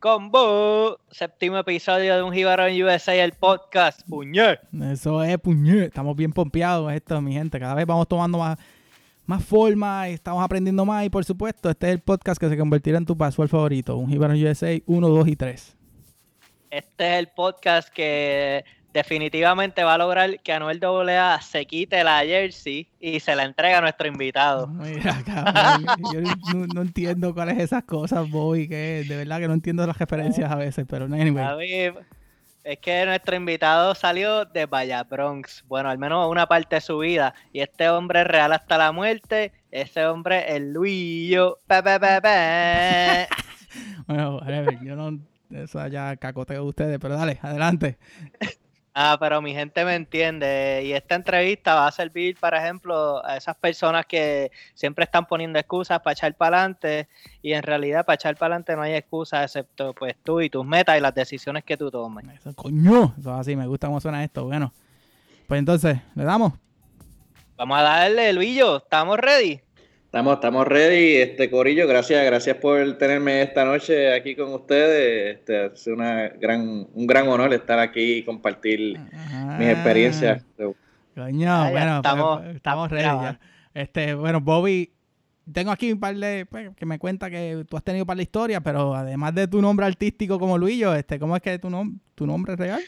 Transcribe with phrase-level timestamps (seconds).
[0.00, 4.60] Combo, séptimo episodio de un Jibarón USA, el podcast, puñet.
[4.92, 5.84] Eso es, puñet.
[5.84, 7.58] Estamos bien pompeados esto, mi gente.
[7.58, 8.58] Cada vez vamos tomando más,
[9.24, 12.58] más forma, y estamos aprendiendo más y por supuesto, este es el podcast que se
[12.58, 15.76] convertirá en tu password favorito, un Jibarón USA 1, 2 y 3.
[16.70, 18.64] Este es el podcast que
[18.96, 23.74] definitivamente va a lograr que Anuel AA se quite la jersey y se la entregue
[23.74, 24.66] a nuestro invitado.
[24.68, 26.20] Mira, cabrón, yo
[26.54, 30.50] no, no entiendo cuáles esas cosas, Bobby, que de verdad que no entiendo las referencias
[30.50, 31.44] a veces, pero anyway.
[31.44, 31.92] David,
[32.64, 36.96] es que nuestro invitado salió de Vaya Bronx, bueno, al menos una parte de su
[36.98, 41.58] vida, y este hombre es real hasta la muerte, ese hombre es Luillo.
[44.06, 45.18] Bueno, whatever, yo no,
[45.50, 47.98] eso ya cacoteo de ustedes, pero dale, adelante.
[48.98, 50.80] Ah, pero mi gente me entiende.
[50.82, 55.58] Y esta entrevista va a servir, por ejemplo, a esas personas que siempre están poniendo
[55.58, 57.06] excusas para echar para adelante.
[57.42, 60.64] Y en realidad, para echar para adelante no hay excusas excepto pues tú y tus
[60.64, 62.24] metas y las decisiones que tú tomes.
[62.40, 64.46] Eso, coño, eso es así, me gusta cómo suena esto.
[64.46, 64.72] Bueno,
[65.46, 66.54] pues entonces, ¿le damos?
[67.58, 68.78] Vamos a darle, Luillo.
[68.78, 69.60] ¿Estamos ready?
[70.16, 75.36] Estamos, estamos ready, este Corillo, gracias, gracias por tenerme esta noche aquí con ustedes.
[75.36, 78.98] Este, es una gran, un gran honor estar aquí y compartir
[79.58, 80.42] mis experiencias.
[81.14, 83.38] Coño, Ah, bueno, estamos- pues, estamos ready ya.
[83.74, 84.90] Este, bueno, Bobby,
[85.52, 88.16] tengo aquí un par de, pues, que me cuenta que tú has tenido un par
[88.16, 91.68] de historias, pero además de tu nombre artístico como Luillo, este, ¿cómo es que tu,
[91.68, 92.80] nom tu nombre es real?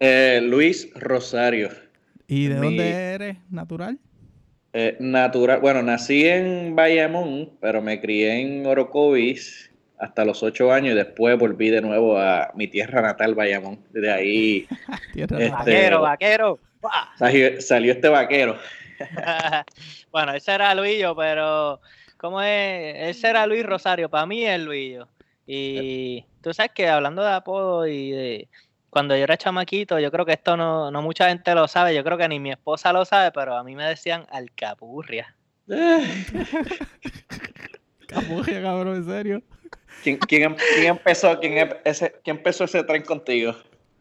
[0.00, 1.68] Eh, Luis Rosario,
[2.26, 4.00] ¿Y de Mi- dónde eres natural?
[4.72, 10.92] Eh, natural, bueno, nací en Bayamón, pero me crié en Orocovis hasta los ocho años
[10.92, 13.80] y después volví de nuevo a mi tierra natal, Bayamón.
[13.90, 14.68] De ahí
[15.14, 15.48] Este-.
[15.50, 16.58] Vaquero, vaquero.
[17.18, 18.56] Salió, salió este vaquero.
[20.12, 21.80] bueno, ese era Luillo, pero
[22.16, 23.16] ¿cómo es?
[23.16, 25.08] Ese era Luis Rosario, para mí es Luillo.
[25.46, 28.48] Y tú sabes que hablando de apodo y de
[28.90, 32.02] cuando yo era chamaquito, yo creo que esto no, no mucha gente lo sabe, yo
[32.02, 35.34] creo que ni mi esposa lo sabe, pero a mí me decían Alcapurria.
[38.08, 39.42] Capurria, cabrón, en serio.
[40.02, 43.54] ¿Quién, quién em- quién empezó, quién, em- ese, quién empezó ese tren contigo?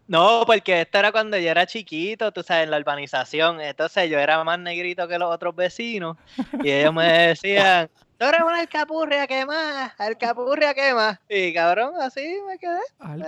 [0.08, 3.60] No, porque esto era cuando yo era chiquito, tú sabes, en la urbanización.
[3.60, 6.16] Entonces yo era más negrito que los otros vecinos.
[6.64, 9.94] Y ellos me decían, tú eres una alcapurria, ¿qué más?
[9.98, 11.20] Alcapurria, ¿qué más?
[11.30, 12.80] Y cabrón, así me quedé.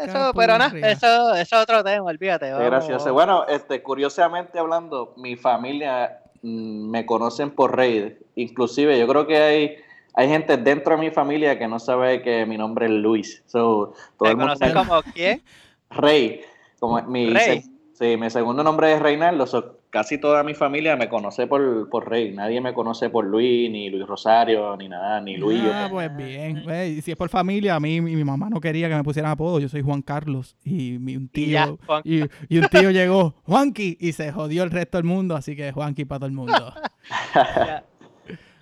[0.04, 0.92] Eso, pero nada, Alcapurria.
[0.92, 2.52] eso, eso es otro tema, olvídate.
[2.52, 3.12] Vamos, vamos.
[3.12, 8.18] Bueno, este, curiosamente hablando, mi familia mm, me conocen por Rey.
[8.36, 9.76] Inclusive yo creo que hay,
[10.16, 13.44] hay gente dentro de mi familia que no sabe que mi nombre es Luis.
[13.48, 15.42] So, todo ¿Te el mundo conoces me- como quién?
[15.90, 16.42] Rey.
[16.80, 17.62] Como mi, Rey.
[17.62, 19.46] se- sí, mi segundo nombre es Reinaldo.
[19.48, 22.32] so, casi toda mi familia me conoce por, por Rey.
[22.34, 25.62] Nadie me conoce por Luis, ni Luis Rosario, ni nada, ni Luis.
[25.66, 26.64] Ah, pues bien.
[26.66, 29.04] Ve, y si es por familia, a mí mi, mi mamá no quería que me
[29.04, 29.60] pusieran apodo.
[29.60, 32.92] Yo soy Juan Carlos y mi, un Y ya, tío Juan- y, y un tío
[32.92, 36.34] llegó, Juanqui, y se jodió el resto del mundo, así que Juanqui para todo el
[36.34, 36.74] mundo.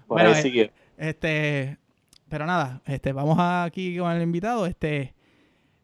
[0.07, 0.71] Bueno, eh, sigue.
[0.97, 1.77] Este,
[2.29, 4.66] pero nada, este, vamos aquí con el invitado.
[4.66, 5.13] Este,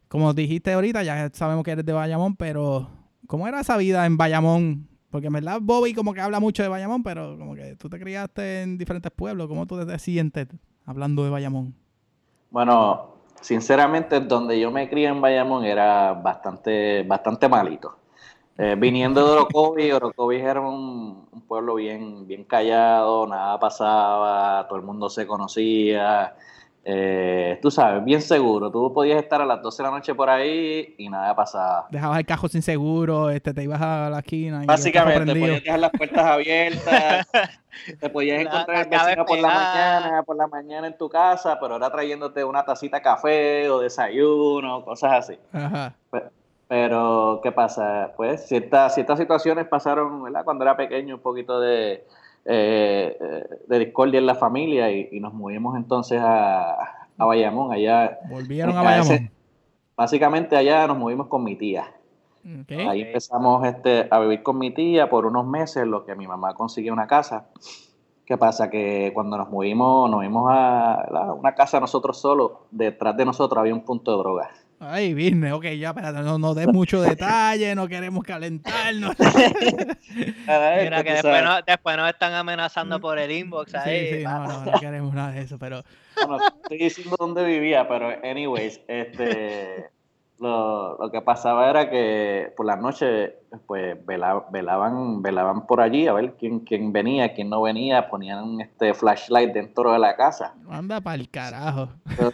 [0.08, 2.88] como dijiste ahorita, ya sabemos que eres de Bayamón, pero
[3.26, 4.88] ¿cómo era esa vida en Bayamón?
[5.14, 8.00] Porque en verdad Bobby como que habla mucho de Bayamón, pero como que tú te
[8.00, 9.46] criaste en diferentes pueblos.
[9.46, 10.48] ¿Cómo tú te sientes
[10.86, 11.72] hablando de Bayamón?
[12.50, 17.96] Bueno, sinceramente, donde yo me crié en Bayamón era bastante, bastante malito.
[18.58, 24.80] Eh, viniendo de Orocovis, Orocovis era un, un pueblo bien, bien callado, nada pasaba, todo
[24.80, 26.34] el mundo se conocía,
[26.86, 28.70] eh, tú sabes, bien seguro.
[28.70, 31.86] Tú podías estar a las 12 de la noche por ahí y nada pasaba.
[31.90, 35.46] Dejabas el cajo sin seguro, este, te ibas a la esquina y Básicamente, prendido.
[35.46, 37.26] podías dejar las puertas abiertas,
[38.00, 41.58] te podías encontrar la el vecino por la mañana, por la mañana en tu casa,
[41.60, 45.38] pero ahora trayéndote una tacita de café o desayuno, cosas así.
[45.52, 45.94] Ajá.
[46.10, 46.24] Pe-
[46.68, 48.12] Pero, ¿qué pasa?
[48.16, 50.44] Pues ciertas, ciertas situaciones pasaron, ¿verdad?
[50.44, 52.04] Cuando era pequeño, un poquito de,
[52.44, 53.16] eh,
[53.68, 56.72] de discordia en la familia y, y nos movimos entonces a,
[57.18, 57.72] a Bayamón.
[57.72, 59.30] Allá, Volvieron a a ese- Bayamón.
[59.96, 61.92] básicamente allá nos movimos con mi tía.
[62.88, 66.52] Ahí empezamos este, a vivir con mi tía por unos meses, lo que mi mamá
[66.54, 67.46] consiguió una casa.
[68.26, 68.68] ¿Qué pasa?
[68.70, 73.72] Que cuando nos movimos, nos fuimos a una casa nosotros solos, detrás de nosotros había
[73.74, 74.63] un punto de drogas.
[74.86, 79.16] Ay, business, ok, ya, espérate, no, no des mucho detalle, no queremos calentarnos.
[80.46, 84.18] Mira que después, no, después nos están amenazando por el inbox Sí, ahí.
[84.18, 85.82] sí, no, no, no queremos nada de eso, pero
[86.16, 89.90] Bueno, estoy diciendo dónde vivía, pero anyways, este
[90.38, 93.32] lo, lo, que pasaba era que por las noches
[93.66, 98.94] pues velaban, velaban por allí a ver quién, quién venía, quién no venía, ponían este
[98.94, 100.54] flashlight dentro de la casa.
[100.68, 101.88] Anda para el carajo.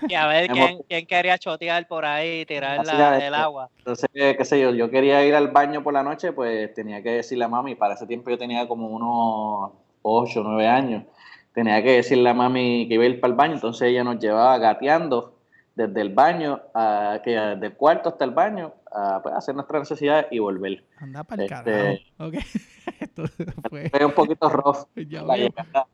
[0.08, 3.68] y a ver quién, quién, quería chotear por ahí, tirar la, el agua.
[3.78, 7.10] Entonces, qué sé yo, yo quería ir al baño por la noche, pues tenía que
[7.10, 11.04] decirle a mami, para ese tiempo yo tenía como unos 8 o 9 años,
[11.52, 14.18] tenía que decirle a mami que iba a ir para el baño, entonces ella nos
[14.18, 15.34] llevaba gateando
[15.74, 20.26] desde el baño, a, que del cuarto hasta el baño, a pues, hacer nuestra necesidad
[20.30, 20.84] y volver.
[20.98, 22.38] Anda para el este, carajo.
[23.00, 23.24] Esto
[23.68, 23.90] fue...
[24.04, 25.86] un poquito rough la llegada,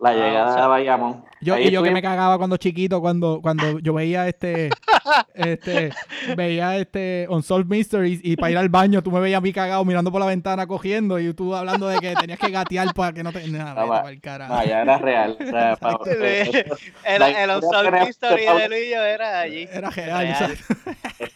[0.00, 1.24] la ah, llegada a Bayamón.
[1.40, 4.70] Yo, y yo que me cagaba cuando chiquito, cuando, cuando yo veía este,
[5.34, 5.92] este,
[6.36, 9.84] veía este Unsolved Mysteries y para ir al baño tú me veías a mí cagado
[9.84, 13.22] mirando por la ventana cogiendo y tú hablando de que tenías que gatear para que
[13.22, 13.46] no te...
[13.48, 14.64] Nada, para el carajo.
[14.64, 15.36] ya era real.
[15.38, 19.68] O sea, para, el, el Unsolved Mystery de Luillo era allí.
[19.70, 20.26] Era real.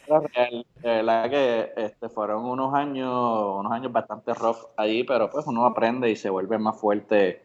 [0.07, 0.67] Era real.
[0.77, 5.67] De verdad que este, fueron unos años, unos años bastante rough allí, pero pues uno
[5.67, 7.43] aprende y se vuelve más fuerte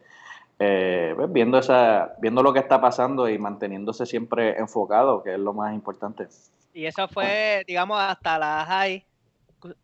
[0.58, 5.38] eh, pues, viendo, esa, viendo lo que está pasando y manteniéndose siempre enfocado, que es
[5.38, 6.28] lo más importante.
[6.72, 9.04] Y eso fue, digamos, hasta la high.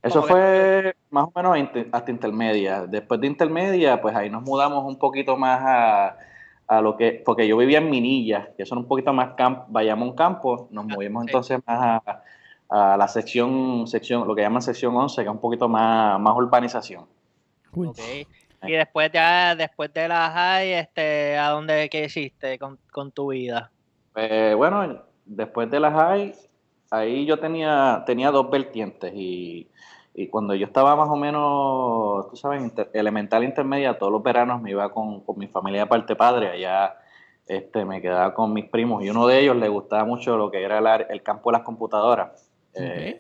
[0.03, 2.87] Eso fue más o menos hasta intermedia.
[2.87, 6.17] Después de intermedia, pues ahí nos mudamos un poquito más a,
[6.69, 10.09] a lo que, porque yo vivía en Minilla, que son un poquito más camp, vayamos
[10.09, 12.23] un campo, nos ah, movimos entonces más a,
[12.69, 16.37] a, la sección, sección, lo que llaman sección 11, que es un poquito más, más
[16.37, 17.07] urbanización.
[17.75, 18.27] Okay.
[18.63, 23.71] Y después ya, después de la high, este, ¿a dónde qué hiciste con, tu vida?
[24.17, 26.35] Eh, bueno, después de la high,
[26.91, 29.69] ahí yo tenía, tenía dos vertientes y,
[30.31, 34.93] cuando yo estaba más o menos, tú sabes, elemental intermedia, todos los veranos me iba
[34.93, 36.97] con, mi familia de parte padre, allá
[37.47, 40.63] este, me quedaba con mis primos y uno de ellos le gustaba mucho lo que
[40.63, 42.51] era el, el campo de las computadoras.
[42.75, 43.19] Eh,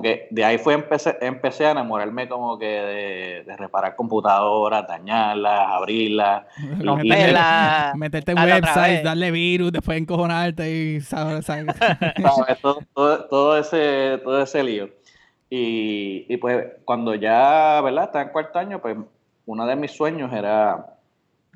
[0.00, 6.44] que de ahí fue empecé, empecé a enamorarme como que de, reparar computadoras, dañarlas, abrirlas.
[7.96, 11.46] Meterte en websites, darle virus, después encojonarte y sabes,
[12.94, 14.88] todo, todo, ese, todo ese lío.
[15.48, 18.04] Y, y, pues cuando ya, ¿verdad?
[18.04, 18.96] Estaba en cuarto año, pues
[19.46, 20.86] uno de mis sueños era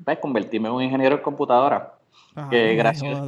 [0.03, 1.93] pues, convertirme en un ingeniero en computadora.
[2.49, 3.19] que gracias,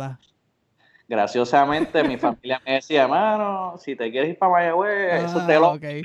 [1.07, 5.71] graciosamente mi familia me decía, mano, si te quieres ir para Mayagüez, eso te lo
[5.73, 6.01] okay.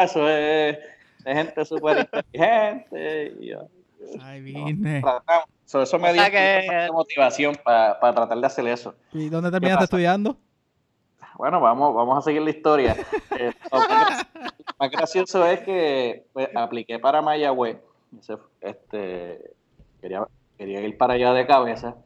[0.00, 0.78] eso es
[1.24, 3.34] de gente súper inteligente.
[3.40, 3.68] Y yo,
[4.22, 5.02] Ay, vine.
[5.66, 6.88] eso me dio que...
[6.92, 8.94] motivación para tratar de hacer eso.
[9.12, 10.36] ¿Y dónde terminaste estudiando?
[11.36, 12.94] Bueno, vamos, vamos a seguir la historia.
[13.38, 13.78] eh, lo
[14.78, 17.78] más gracioso es que pues, apliqué para Mayagüez.
[18.60, 19.54] Este,
[20.00, 20.26] quería,
[20.58, 21.96] quería ir para allá de cabeza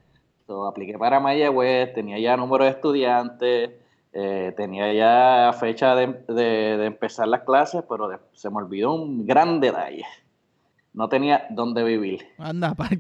[0.67, 3.71] apliqué para Mayagüez, tenía ya número de estudiantes,
[4.13, 10.05] eh, tenía ya fecha de, empezar las clases, pero se me olvidó un gran detalle.
[10.93, 12.21] No tenía dónde vivir.
[12.39, 12.91] Anda, para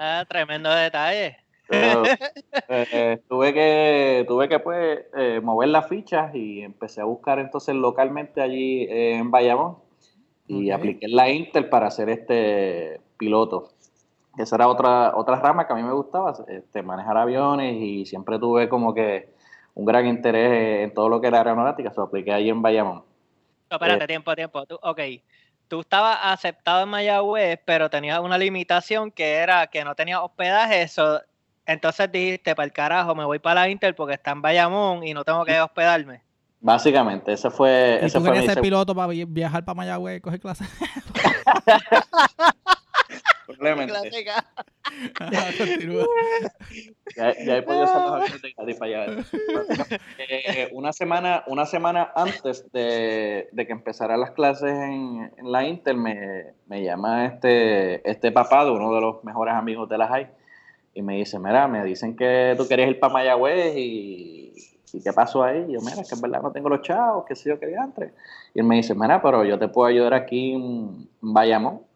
[0.00, 1.36] ah, tremendo detalle.
[1.68, 7.74] Eh, tuve que, tuve que pues, eh, mover las fichas y empecé a buscar entonces
[7.76, 9.76] localmente allí en Bayamón
[10.48, 13.70] y apliqué en la Intel para hacer este piloto
[14.36, 18.38] esa era otra, otra rama que a mí me gustaba, este, manejar aviones y siempre
[18.38, 19.30] tuve como que
[19.74, 23.04] un gran interés en todo lo que era aeronáutica, se apliqué ahí en Bayamón.
[23.70, 24.66] No, espérate, eh, tiempo, tiempo.
[24.66, 25.00] Tú, ok,
[25.68, 30.82] tú estabas aceptado en Mayagüez, pero tenías una limitación que era que no tenías hospedaje,
[30.82, 31.20] eso,
[31.66, 35.14] entonces dijiste, para el carajo, me voy para la Inter porque está en Bayamón y
[35.14, 36.22] no tengo que hospedarme.
[36.62, 38.00] Básicamente, ese fue...
[38.02, 40.68] ¿Y ese tú fue ser piloto para viajar para Mayagüez y coger clases?
[43.58, 44.10] Probablemente.
[47.16, 49.24] ya, ya he podido hacer los para allá.
[50.18, 55.64] Eh, una, semana, una semana antes de, de, que empezaran las clases en, en la
[55.64, 60.08] Inter, me, me, llama este, este papá de uno de los mejores amigos de la
[60.08, 60.30] high
[60.94, 64.52] y me dice, mira, me dicen que tú querías ir para Mayagüez y,
[64.92, 65.66] y qué pasó ahí.
[65.68, 68.12] Y yo, mira, que en verdad no tengo los chavos, que sé yo quería antes.
[68.54, 71.89] Y él me dice, mira, pero yo te puedo ayudar aquí en Bayamón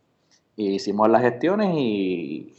[0.57, 2.55] y hicimos las gestiones y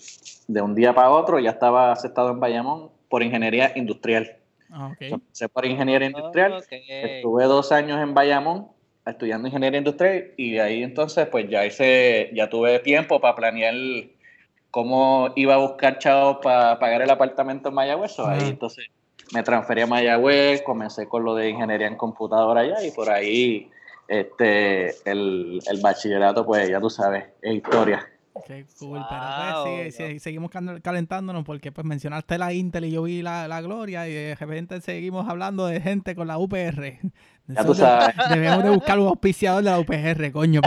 [0.47, 4.37] de un día para otro ya estaba aceptado en Bayamón por ingeniería industrial.
[4.69, 5.13] Ah, okay.
[5.53, 6.63] por ingeniería industrial.
[6.69, 8.67] Estuve dos años en Bayamón
[9.05, 13.75] estudiando ingeniería industrial y ahí entonces pues ya hice, ya tuve tiempo para planear
[14.71, 18.19] cómo iba a buscar chavos para pagar el apartamento en Mayagüez.
[18.19, 18.87] Ahí entonces
[19.33, 23.71] me transferí a Mayagüez, comencé con lo de ingeniería en computadora allá y por ahí
[24.07, 28.07] este, el, el, bachillerato, pues ya tú sabes, es historia.
[28.45, 30.51] Qué cool, pero pues, sí, seguimos
[30.83, 34.81] calentándonos porque pues mencionaste la Intel y yo vi la, la Gloria y de repente
[34.81, 36.99] seguimos hablando de gente con la UPR.
[37.47, 38.15] Ya tú sabes.
[38.29, 40.61] Debemos de buscar un auspiciador de la UPR, coño.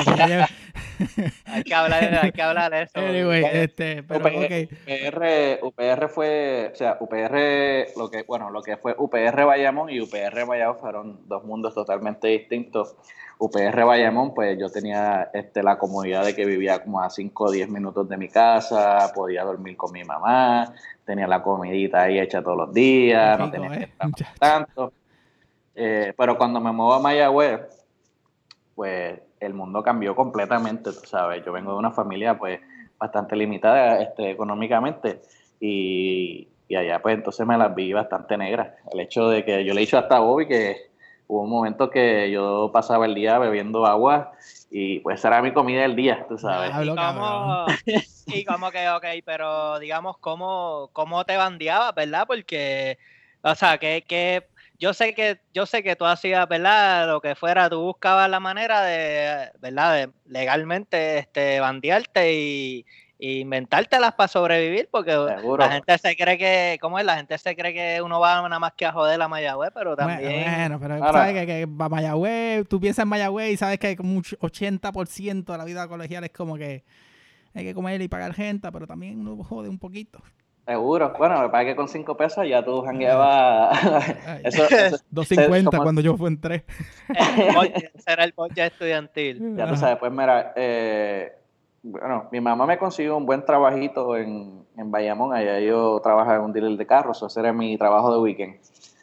[1.47, 2.93] hay que hablar, hay que hablar de eso.
[2.95, 8.95] Anyway, este, pero UPR, UPR, fue, o sea, UPR, lo que, bueno, lo que fue
[8.97, 12.97] UPR Bayamón y UPR Bayamón fueron dos mundos totalmente distintos.
[13.38, 17.50] UPR Bayamón, pues yo tenía este, la comodidad de que vivía como a 5 o
[17.50, 20.75] 10 minutos de mi casa, podía dormir con mi mamá,
[21.05, 24.93] tenía la comidita ahí hecha todos los días, no tenía que eh, estar tanto.
[25.75, 27.61] Eh, pero cuando me muevo a Mayagüez,
[28.75, 31.45] pues el mundo cambió completamente, tú sabes.
[31.45, 32.61] Yo vengo de una familia pues
[32.99, 35.21] bastante limitada este, económicamente
[35.61, 38.75] y, y allá pues entonces me las vi bastante negras.
[38.92, 40.88] El hecho de que yo le he dicho hasta a Bobby que
[41.28, 44.33] hubo un momento que yo pasaba el día bebiendo agua
[44.71, 46.71] y pues era mi comida del día, tú sabes.
[46.85, 47.66] Y como,
[48.26, 52.25] y como que, ok, pero digamos, ¿cómo, cómo te bandeabas, verdad?
[52.26, 52.99] Porque,
[53.42, 54.47] o sea, que, que
[54.78, 57.08] yo sé que yo sé que tú hacías, ¿verdad?
[57.08, 59.94] Lo que fuera, tú buscabas la manera de, ¿verdad?
[59.94, 62.87] De legalmente este, bandearte y,
[63.20, 67.04] inventártelas para sobrevivir, porque la gente se cree que, ¿cómo es?
[67.04, 69.97] La gente se cree que uno va nada más que a joder a Mayagüez, pero
[69.97, 70.44] también...
[70.44, 74.14] Bueno, pero sabes que, que a Mayagüez, tú piensas en Mayagüez y sabes que como
[74.14, 76.85] un 80% de la vida colegial es como que
[77.54, 80.23] hay que comer y pagar gente, pero también uno jode un poquito.
[80.68, 81.14] Seguro.
[81.16, 83.82] Bueno, me parece que con 5 pesos ya tú jangueabas.
[84.44, 84.64] eso,
[85.10, 86.62] 2.50 cuando yo fui en 3.
[87.96, 89.56] Será el ya estudiantil.
[89.56, 91.32] Ya tú sabes, pues mira, eh,
[91.82, 95.32] bueno, mi mamá me consiguió un buen trabajito en, en Bayamón.
[95.32, 97.22] Allá yo trabajaba en un dealer de carros.
[97.22, 98.58] Ese era mi trabajo de weekend.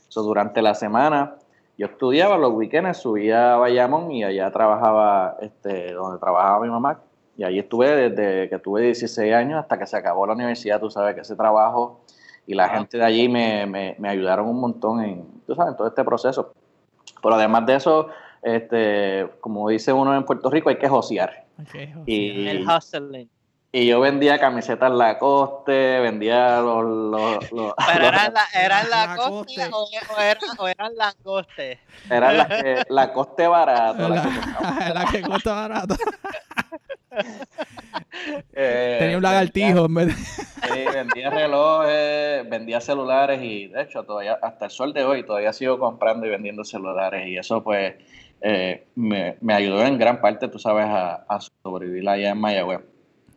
[0.07, 1.33] So, durante la semana
[1.79, 7.01] yo estudiaba, los weekends subía a Bayamón y allá trabajaba, este, donde trabajaba mi mamá,
[7.37, 10.79] y ahí estuve desde que tuve 16 años hasta que se acabó la universidad.
[10.79, 12.01] Tú sabes que ese trabajo
[12.47, 15.87] y la gente de allí me, me, ayudaron un montón en, tú sabes, en todo
[15.87, 16.53] este proceso.
[17.21, 18.09] Pero además de eso,
[18.41, 21.45] este, como dice uno en Puerto Rico, hay que josear.
[22.05, 23.29] Y, el hustling.
[23.71, 26.85] Y yo vendía camisetas Lacoste, vendía los...
[26.85, 31.79] los, los ¿Pero eran, la, eran Lacoste la o, o, eran, o eran Langoste?
[32.09, 34.07] Eran la, eh, Lacoste barato.
[34.07, 35.95] La, la, la que cuesta barato.
[38.53, 44.65] Eh, Tenía un lagartijo en Sí, vendía relojes, vendía celulares y de hecho todavía hasta
[44.65, 47.95] el sol de hoy todavía sigo comprando y vendiendo celulares y eso pues
[48.41, 52.81] eh, me, ayudó en gran parte, tú sabes, a, sobrevivir allá en Mayagüez.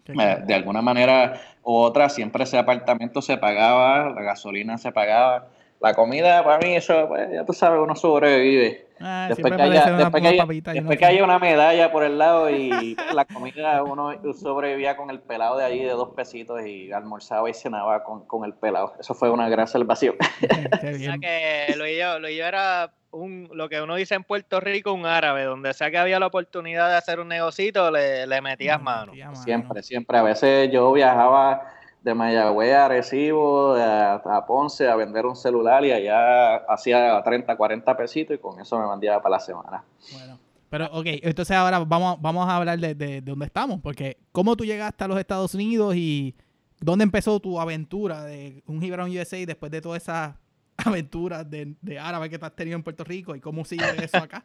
[0.07, 5.49] de alguna manera u otra siempre ese apartamento se pagaba, la gasolina se pagaba
[5.81, 8.88] la comida para mí, eso, pues, ya tú sabes, uno sobrevive.
[9.01, 13.83] Ah, después que, haya, después, que, haya, una medalla por el lado y la comida,
[13.83, 18.27] uno sobrevivía con el pelado de allí de dos pesitos y almorzaba y cenaba con,
[18.27, 18.95] con el pelado.
[18.99, 20.17] Eso fue una gran salvación.
[20.73, 25.07] o sea que Luis yo era un, lo que uno dice en Puerto Rico, un
[25.07, 29.13] árabe, donde sea que había la oportunidad de hacer un negocito, le, le metías mano.
[29.35, 30.19] Siempre, siempre.
[30.19, 31.63] A veces yo viajaba
[32.03, 37.97] de Mayagüez a Recibo, a, Ponce a vender un celular y allá hacía 30, 40
[37.97, 39.85] pesitos y con eso me mandaba para la semana.
[40.13, 40.39] Bueno.
[40.71, 44.65] Pero, ok, entonces ahora vamos, vamos a hablar de, de, dónde estamos, porque ¿cómo tú
[44.65, 46.37] llegaste a los Estados Unidos y
[46.81, 50.35] dónde empezó tu aventura de un Gibran USA después de todas esas
[50.77, 54.19] aventuras de, de árabe que tú has tenido en Puerto Rico y cómo sigue eso
[54.19, 54.43] acá?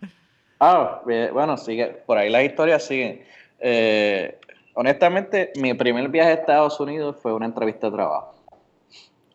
[0.60, 3.25] ah, bueno, sigue, por ahí la historia sigue.
[3.60, 4.39] Eh,
[4.73, 8.33] honestamente, mi primer viaje a Estados Unidos fue una entrevista de trabajo.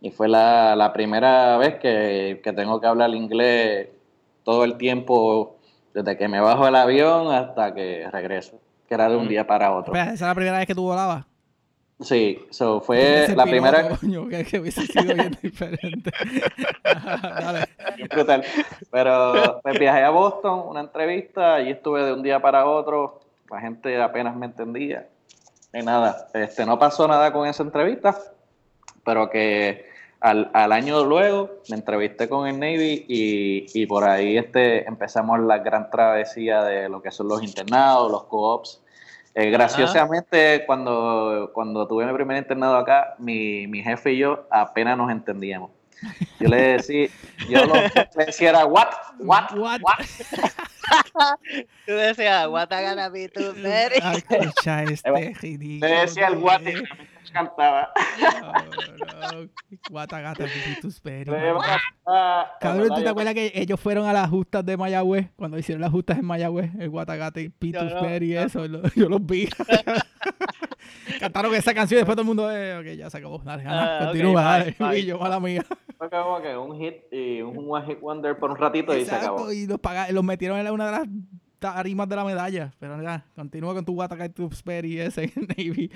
[0.01, 3.89] Y fue la, primera vez que, tengo que hablar inglés
[4.45, 5.57] todo el tiempo,
[5.93, 9.29] desde que me bajo del avión hasta que regreso, que era de un mm.
[9.29, 9.95] día para otro.
[9.95, 11.27] ¿Esa es la primera vez que tú volabas?
[12.01, 13.89] Sí, so fue la primera.
[13.89, 16.13] Coño, que, que, hubiese sido bien diferente.
[16.85, 17.65] Dale.
[18.09, 18.45] Brutal.
[18.93, 23.21] Pero pues, viajé a Boston, una entrevista, y estuve de un día para otro.
[23.51, 25.09] La gente apenas me entendía.
[25.73, 28.17] Y nada, este, no pasó nada con esa entrevista,
[29.05, 29.87] pero que
[30.21, 35.91] al, año luego me entrevisté con el Navy y, por ahí este, empezamos la gran
[35.91, 38.81] travesía de lo que son los internados, los co-ops.
[39.35, 44.97] Eh, graciosamente, cuando, cuando tuve mi primer internado acá, mi, mi jefe y yo apenas
[44.97, 45.71] nos entendíamos.
[46.41, 47.09] Yo le decía,
[47.49, 47.91] yo le
[48.27, 49.81] decía era what, what, what.
[49.83, 49.99] what?
[51.87, 53.29] Tú decías, what I gonna be
[53.63, 53.97] very.
[53.97, 55.89] Escucha este ridículo.
[55.89, 57.93] Le decía el what y cantaba.
[61.01, 61.53] Very.
[62.61, 65.29] Cabrón, ¿tú te acuerdas que ellos fueron a las justas de Mayagüez?
[65.37, 68.65] Cuando hicieron las justas en Mayagüez, el Guatagate, Pitus y eso,
[68.95, 69.49] yo los vi.
[71.21, 73.39] Cantaron esa canción y después todo el mundo, eh, ok, ya se acabó.
[73.39, 74.77] Dale, Ah, continúa, bye, dale.
[74.79, 74.99] bye.
[75.01, 75.65] Y yo, mala mía.
[75.99, 79.15] Fue como que un hit y un one hit wonder por un ratito y se
[79.15, 79.51] acabó.
[79.53, 81.09] Y los, paga- los metieron en una de las
[81.59, 82.73] tarimas de la medalla.
[82.79, 85.91] Pero ya, continúa con tu Watakai Tewksbury ese en Navy.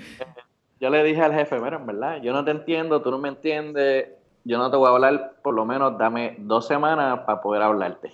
[0.81, 3.29] Yo le dije al jefe, mira, en verdad, yo no te entiendo, tú no me
[3.29, 4.09] entiendes,
[4.43, 8.11] yo no te voy a hablar, por lo menos dame dos semanas para poder hablarte.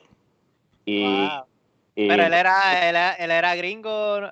[0.86, 1.43] Y, Wow.
[1.96, 3.89] y- Pero él era, él era, él era gringo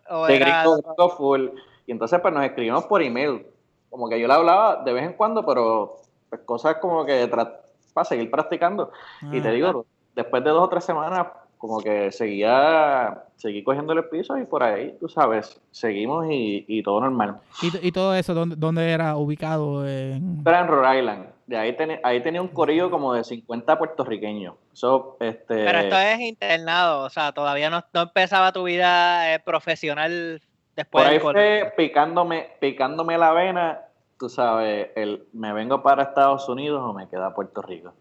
[0.09, 0.61] o de era.
[0.61, 1.47] gringo, gringo full.
[1.87, 3.47] Y entonces pues nos escribimos por email.
[3.89, 8.05] Como que yo le hablaba de vez en cuando, pero pues, cosas como que para
[8.05, 8.91] seguir practicando.
[9.31, 13.93] Y te Ah, digo, después de dos o tres semanas, como que seguía, seguí cogiendo
[13.93, 17.38] el piso y por ahí, tú sabes, seguimos y, y todo normal.
[17.62, 19.88] ¿Y, y todo eso, ¿dónde, dónde era ubicado?
[19.88, 20.43] En...
[20.46, 21.25] Era en Rhode Island.
[21.48, 24.55] De ahí, tenía ahí tenía un corillo como de 50 puertorriqueños.
[24.74, 29.39] Eso, este, Pero esto es internado, o sea, todavía no, no empezaba tu vida eh,
[29.39, 30.41] profesional
[30.75, 33.79] después por ahí del fue picándome, picándome la vena,
[34.19, 37.93] tú sabes, el, me vengo para Estados Unidos o me quedo a Puerto Rico.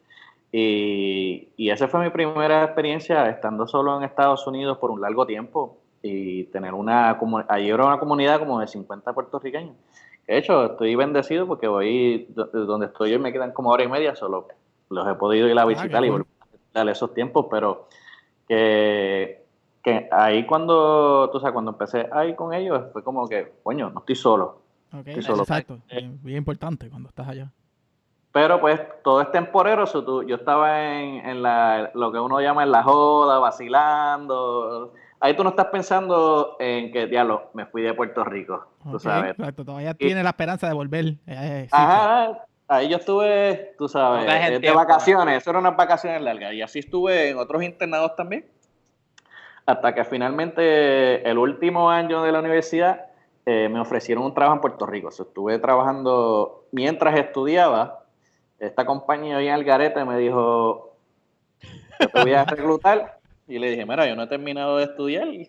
[0.53, 5.27] Y, y esa fue mi primera experiencia estando solo en Estados Unidos por un largo
[5.27, 9.75] tiempo y tener una comu- allí era una comunidad como de 50 puertorriqueños.
[10.27, 13.89] De hecho, estoy bendecido porque voy do- donde estoy yo me quedan como hora y
[13.89, 14.49] media, solo
[14.89, 16.27] los he podido ir a visitar qué y volver
[16.75, 17.89] a esos tiempos, pero
[18.49, 19.45] que,
[19.83, 24.01] que ahí cuando, tú sabes, cuando empecé ahí con ellos fue como que, coño, no
[24.01, 24.66] estoy solo.
[24.93, 25.43] Ok, Estoy solo.
[25.43, 25.79] exacto.
[25.91, 27.51] Bien, bien importante cuando estás allá.
[28.33, 32.41] Pero pues todo es temporero, so, tú- yo estaba en, en la, lo que uno
[32.41, 34.93] llama en la joda, vacilando.
[35.21, 39.31] Ahí tú no estás pensando en que, diablo, me fui de Puerto Rico, tú sabes.
[39.31, 41.15] Exacto, todavía tienes la esperanza de volver.
[41.27, 44.79] Eh, sí, Ajá, ahí yo estuve, tú sabes, eh, de tiempo.
[44.79, 46.53] vacaciones, eso eran unas vacaciones largas.
[46.53, 48.45] Y así estuve en otros internados también.
[49.65, 53.07] Hasta que finalmente el último año de la universidad
[53.47, 55.09] eh, me ofrecieron un trabajo en Puerto Rico.
[55.09, 58.05] O sea, estuve trabajando mientras estudiaba.
[58.59, 60.97] Esta compañía ahí en Algarete me dijo,
[62.01, 63.19] yo te voy a reclutar.
[63.47, 65.29] Y le dije, mira, yo no he terminado de estudiar.
[65.29, 65.49] Y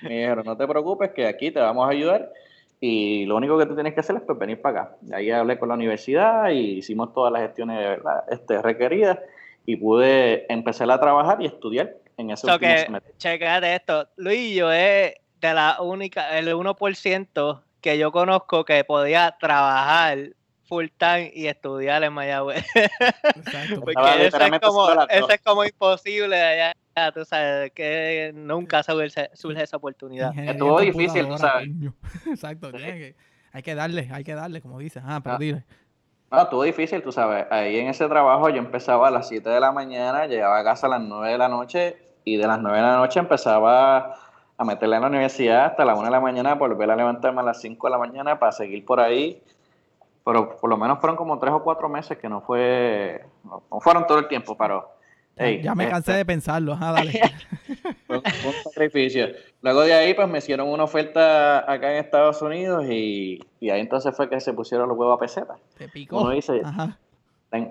[0.00, 2.32] me dijeron, no te preocupes, que aquí te vamos a ayudar.
[2.80, 4.96] Y lo único que tú tienes que hacer es pues, venir para acá.
[5.12, 8.00] Ahí hablé con la universidad y hicimos todas las gestiones.
[8.30, 9.18] Este, requeridas
[9.66, 13.12] y pude empezar a trabajar y estudiar en ese So que, semestre.
[13.18, 15.14] checate esto, Luillo es
[15.48, 20.18] de la única, el 1% que yo conozco que podía trabajar
[20.66, 22.64] full time y estudiar en Mayagüez.
[22.74, 23.80] exacto.
[23.82, 29.76] Porque eso es, como, eso es imposible allá, tú sabes, que nunca surge, surge esa
[29.76, 30.28] oportunidad.
[30.30, 31.68] Ingeniería Estuvo difícil, tú sabes.
[32.26, 33.14] Exacto, que-
[33.52, 35.02] hay que darle, hay que darle, como dices.
[35.06, 35.38] Ah, pero Ah.
[35.38, 35.64] dile.
[36.32, 37.46] No, estuvo difícil, tú sabes.
[37.50, 40.88] Ahí en ese trabajo yo empezaba a las 7 de la mañana, llegaba a casa
[40.88, 44.16] a las 9 de la noche y de las 9 de la noche empezaba
[44.56, 47.44] a meterle en la universidad hasta las 1 de la mañana, volver a levantarme a
[47.44, 49.42] las 5 de la mañana para seguir por ahí.
[50.24, 53.80] Pero por lo menos fueron como 3 o 4 meses que no fue, no, no
[53.80, 54.90] fueron todo el tiempo, pero...
[55.36, 56.74] Ya- hey, ya me cansé este, de pensarlo.
[56.74, 57.12] Ajá, dale.
[58.06, 59.26] Fue un, fue un sacrificio.
[59.62, 63.80] Luego de ahí, pues me hicieron una oferta acá en Estados Unidos y, y ahí
[63.80, 65.56] entonces fue que se pusieron los huevos a peseta.
[65.76, 66.20] Te picó.
[66.20, 66.98] Uno dice, Ajá.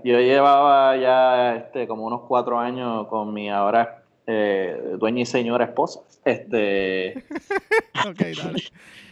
[0.04, 5.66] Yo llevaba ya este, como unos cuatro años con mi ahora eh, dueña y señora
[5.66, 6.02] esposa.
[6.26, 7.24] Este,
[8.04, 8.64] dale.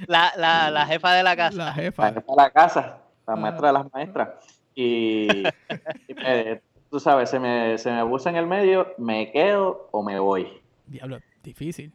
[0.07, 1.57] La, la, la jefa de la casa.
[1.57, 2.07] La la jefa.
[2.13, 2.81] jefa de la casa,
[3.27, 3.35] la Ah.
[3.35, 4.29] maestra de las maestras.
[4.73, 5.27] Y,
[6.07, 10.01] y me- tú sabes, se me, se me puso en el medio, me quedo o
[10.03, 10.47] me voy.
[10.87, 11.91] Diablo, difícil.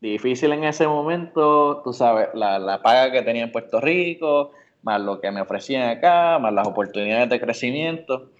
[0.00, 4.50] Difícil en ese momento, tú sabes, la, la paga que tenía en Puerto Rico,
[4.82, 8.30] más lo que me ofrecían acá, más las oportunidades de crecimiento.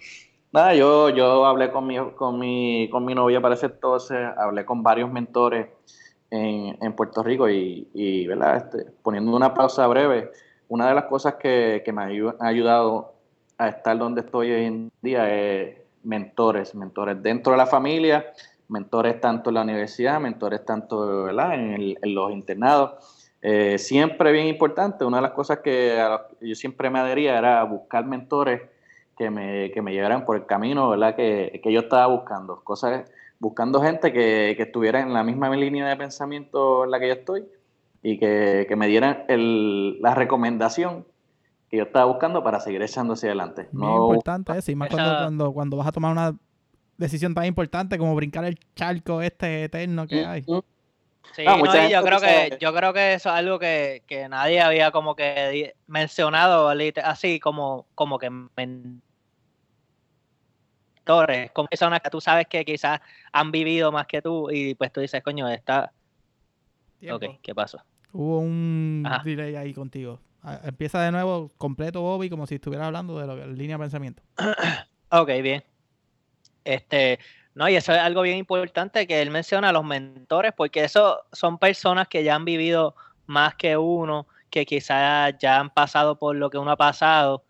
[0.53, 4.67] Nada, yo, yo hablé con mi, con, mi, con mi novia para ese entonces, hablé
[4.67, 5.69] con varios mentores
[6.31, 8.57] en, en Puerto Rico y, y ¿verdad?
[8.59, 10.31] Este, poniendo una pausa breve,
[10.69, 13.15] una de las cosas que, que me ha ayu- ha ayudado
[13.57, 18.27] a estar donde estoy hoy en día es mentores, mentores dentro de la familia,
[18.69, 21.55] mentores tanto en la universidad, mentores tanto ¿verdad?
[21.55, 23.31] En, el- en los internados.
[23.41, 25.99] Eh, siempre bien importante, una de las cosas que
[26.43, 28.61] yo siempre me adhería era buscar mentores
[29.17, 31.15] que me, que me llevaran por el camino ¿verdad?
[31.17, 35.89] Que, que yo estaba buscando, cosas, buscando gente que, que estuviera en la misma línea
[35.89, 37.45] de pensamiento en la que yo estoy
[38.03, 41.07] y que, que me dieran el- la recomendación
[41.71, 43.69] que yo estaba buscando para seguir echando hacia adelante.
[43.73, 44.71] No- importante eso.
[44.71, 46.35] Y más cuando, Esa- cuando, cuando vas a tomar una
[46.99, 50.45] decisión tan importante como brincar el charco este eterno que hay.
[51.35, 54.03] Sí, No, no, mucha y yo creo que yo creo que eso es algo que,
[54.07, 56.69] que nadie había como que mencionado
[57.05, 58.29] así como como que
[61.05, 63.01] mentores, como personas que tú sabes que quizás
[63.33, 65.93] han vivido más que tú y pues tú dices, coño, está
[67.03, 67.27] Tiempo.
[67.27, 67.83] Ok, ¿qué pasó?
[68.13, 69.25] Hubo un Ajá.
[69.25, 70.21] delay ahí contigo.
[70.63, 74.23] empieza de nuevo completo Bobby como si estuviera hablando de la línea de pensamiento.
[75.15, 75.63] Ok, bien.
[76.65, 77.19] Este,
[77.55, 81.23] no, y eso es algo bien importante que él menciona a los mentores, porque eso
[81.33, 82.95] son personas que ya han vivido
[83.27, 87.45] más que uno, que quizás ya han pasado por lo que uno ha pasado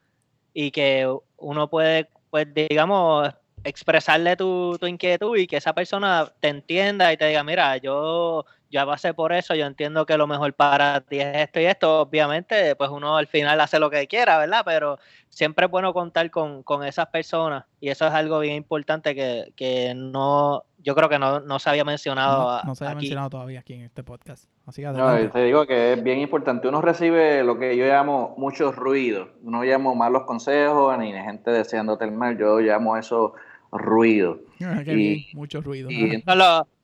[0.54, 3.28] y que uno puede, pues, digamos,
[3.64, 8.44] expresarle tu, tu inquietud y que esa persona te entienda y te diga, mira, yo
[8.72, 12.00] ya pasé por eso, yo entiendo que lo mejor para ti es esto y esto,
[12.00, 14.62] obviamente, pues uno al final hace lo que quiera, ¿verdad?
[14.64, 19.92] Pero siempre es bueno contar con, esas personas y eso es algo bien importante que,
[19.94, 22.62] no, yo creo que no, se había mencionado.
[22.64, 24.48] No, se había mencionado todavía aquí en este podcast.
[24.64, 26.66] Así que no, te digo que es bien importante.
[26.66, 29.28] Uno recibe lo que yo llamo muchos ruidos.
[29.42, 32.38] No llamo malos consejos ni gente deseándote el mal.
[32.38, 33.34] Yo llamo eso
[33.70, 34.40] ruido.
[34.86, 35.90] y, mucho ruido.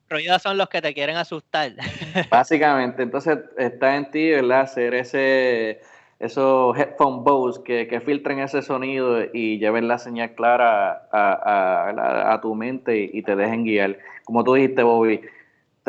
[0.08, 1.72] Ruidos son los que te quieren asustar.
[2.30, 4.62] Básicamente, entonces está en ti, ¿verdad?
[4.62, 5.80] Hacer ese,
[6.18, 12.54] esos headphone bows que, que filtren ese sonido y lleven la señal clara a, tu
[12.54, 13.98] mente y, te dejen guiar.
[14.24, 15.20] Como tú dijiste, Bobby,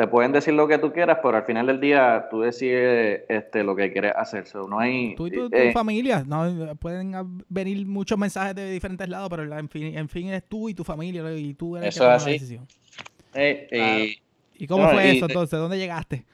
[0.00, 3.62] te pueden decir lo que tú quieras, pero al final del día tú decides este,
[3.62, 4.44] lo que quieres hacer.
[4.68, 7.12] no hay, tú y tu, eh, familia, no, pueden
[7.48, 10.84] venir muchos mensajes de diferentes lados, pero en fin, en fin es tú y tu
[10.84, 12.66] familia y tú eres el que toma la decisión.
[13.34, 14.16] Eh,
[14.58, 15.58] ¿Y cómo fue eso entonces?
[15.58, 16.24] ¿Dónde llegaste?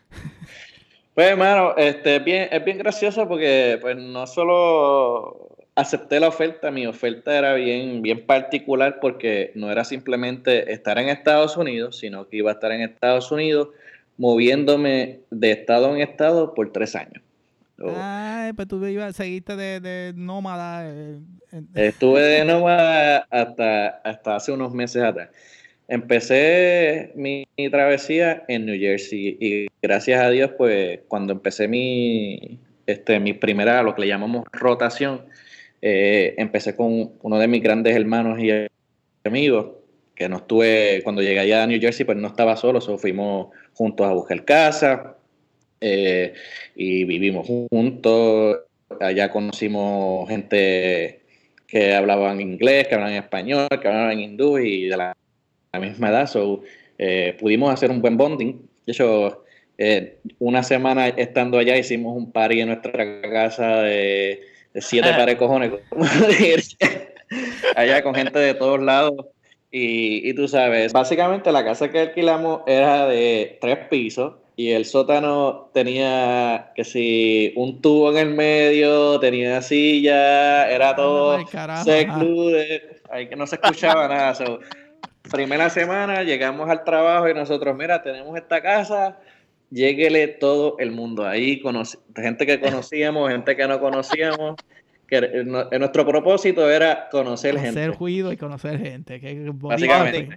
[1.15, 6.87] Pues, hermano, este, bien, es bien gracioso porque pues no solo acepté la oferta, mi
[6.87, 12.39] oferta era bien, bien particular porque no era simplemente estar en Estados Unidos, sino que
[12.39, 13.69] iba a estar en Estados Unidos
[14.19, 17.23] moviéndome de estado en estado por tres años.
[17.79, 20.89] Ah, pues tú ibas, seguiste de, de nómada.
[20.89, 21.19] Eh,
[21.75, 25.29] Estuve de nómada hasta, hasta hace unos meses atrás.
[25.89, 33.21] Empecé mi, travesía en New Jersey y gracias a Dios, pues cuando empecé mi, este,
[33.21, 35.27] mi primera, lo que le llamamos rotación,
[35.83, 38.51] eh, empecé con uno de mis grandes hermanos y
[39.25, 39.77] amigos,
[40.17, 43.49] que no estuve, cuando llegué allá a New Jersey, pues no estaba solo, solo fuimos
[43.75, 45.17] juntos a buscar casa
[45.81, 46.33] eh,
[46.75, 48.61] y vivimos juntos.
[49.01, 51.21] Allá conocimos gente
[51.67, 55.17] que hablaban inglés, que hablaban español, que hablaban hindú y de la
[55.79, 56.63] misma edad, so,
[56.99, 58.61] eh, pudimos hacer un buen bonding.
[58.87, 59.45] De hecho,
[59.79, 64.41] eh, una semana estando allá hicimos un party en nuestra casa de,
[64.75, 65.73] siete pares de cojones,
[67.77, 69.27] allá con gente de todos lados.
[69.71, 74.87] Y, y, tú sabes, básicamente la casa que alquilamos era de tres pisos y el
[74.87, 81.39] sótano tenía que si un tubo en el medio, tenía silla, era todo
[81.85, 84.35] secluded, ahí que no se escuchaba nada.
[84.35, 84.61] So,
[85.31, 89.19] primera semana llegamos al trabajo y nosotros, mira, tenemos esta casa,
[89.71, 91.63] lléguele todo el mundo ahí,
[92.15, 94.57] gente que conocíamos, gente que no conocíamos.
[95.09, 97.81] Que nuestro propósito era conocer, gente.
[97.81, 99.21] Conocer ruido y conocer gente.
[99.21, 100.29] Que Básicamente.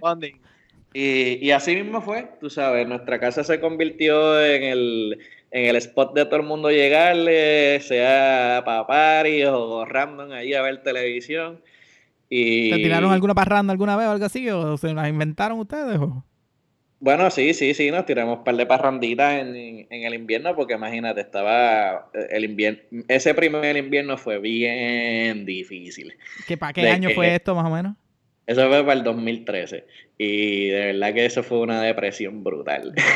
[0.92, 5.18] Y, y, así mismo fue, tú sabes, nuestra casa se convirtió en el,
[5.52, 10.62] en el spot de todo el mundo llegarle, sea para party o random ahí a
[10.62, 11.60] ver televisión.
[12.30, 12.70] Y...
[12.70, 14.48] ¿Te tiraron alguna parranda alguna vez o algo así?
[14.48, 15.98] ¿O se las inventaron ustedes?
[17.00, 21.22] Bueno, sí, sí, sí, nos tiramos un par de parranditas en, el invierno, porque imagínate,
[21.22, 26.14] estaba eh, el invierno, ese primer invierno fue bien difícil.
[26.46, 27.96] ¿Qué, ¿Para qué año fue esto más o menos?
[28.50, 29.84] Eso fue para el 2013.
[30.18, 32.92] Y de verdad que eso fue una depresión brutal.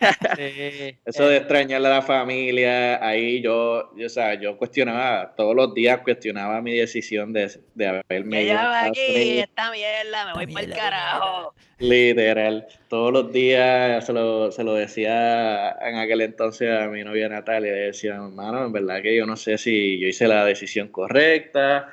[1.06, 5.72] eso de extrañarle a la familia, ahí yo, yo, o sea, yo cuestionaba, todos los
[5.74, 8.58] días cuestionaba mi decisión de, de haberme ido.
[8.58, 11.54] aquí, esta mierda, me voy para el carajo.
[11.78, 17.28] Literal, todos los días se lo, se lo decía en aquel entonces a mi novia
[17.28, 20.88] Natalia, le decía, hermano, en verdad que yo no sé si yo hice la decisión
[20.88, 21.92] correcta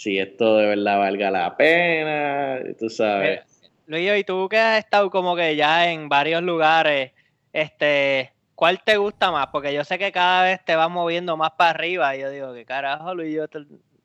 [0.00, 3.42] si esto de verdad valga la pena, tú sabes.
[3.86, 7.12] Luis, y tú que has estado como que ya en varios lugares,
[7.52, 9.48] este, ¿cuál te gusta más?
[9.48, 12.16] Porque yo sé que cada vez te vas moviendo más para arriba.
[12.16, 13.36] Y yo digo, ¿qué carajo, Luis?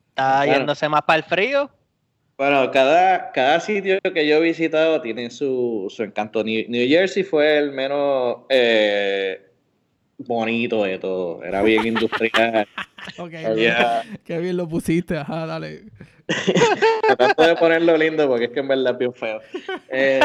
[0.10, 1.70] ¿Está yéndose más para el frío?
[2.38, 6.44] Bueno, cada, cada sitio que yo he visitado tiene su, su encanto.
[6.44, 9.46] New, Jersey fue el menos eh,
[10.18, 11.44] bonito de todo.
[11.44, 12.68] Era bien industrial.
[13.18, 13.32] ok,
[14.24, 15.18] qué bien lo pusiste.
[15.18, 15.84] Ajá, dale.
[17.08, 19.42] Tratando de ponerlo lindo porque es que en verdad es bien feo.
[19.90, 20.20] Eh,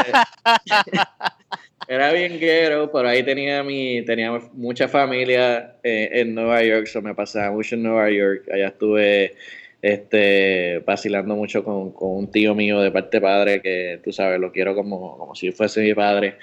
[1.87, 7.01] era bien guero, pero ahí tenía mi, tenía mucha familia eh, en Nueva York, eso
[7.01, 8.49] me pasaba mucho en Nueva York.
[8.51, 9.35] Allá estuve
[9.81, 14.51] este vacilando mucho con, con, un tío mío de parte padre que tú sabes, lo
[14.51, 16.37] quiero como, como si fuese mi padre.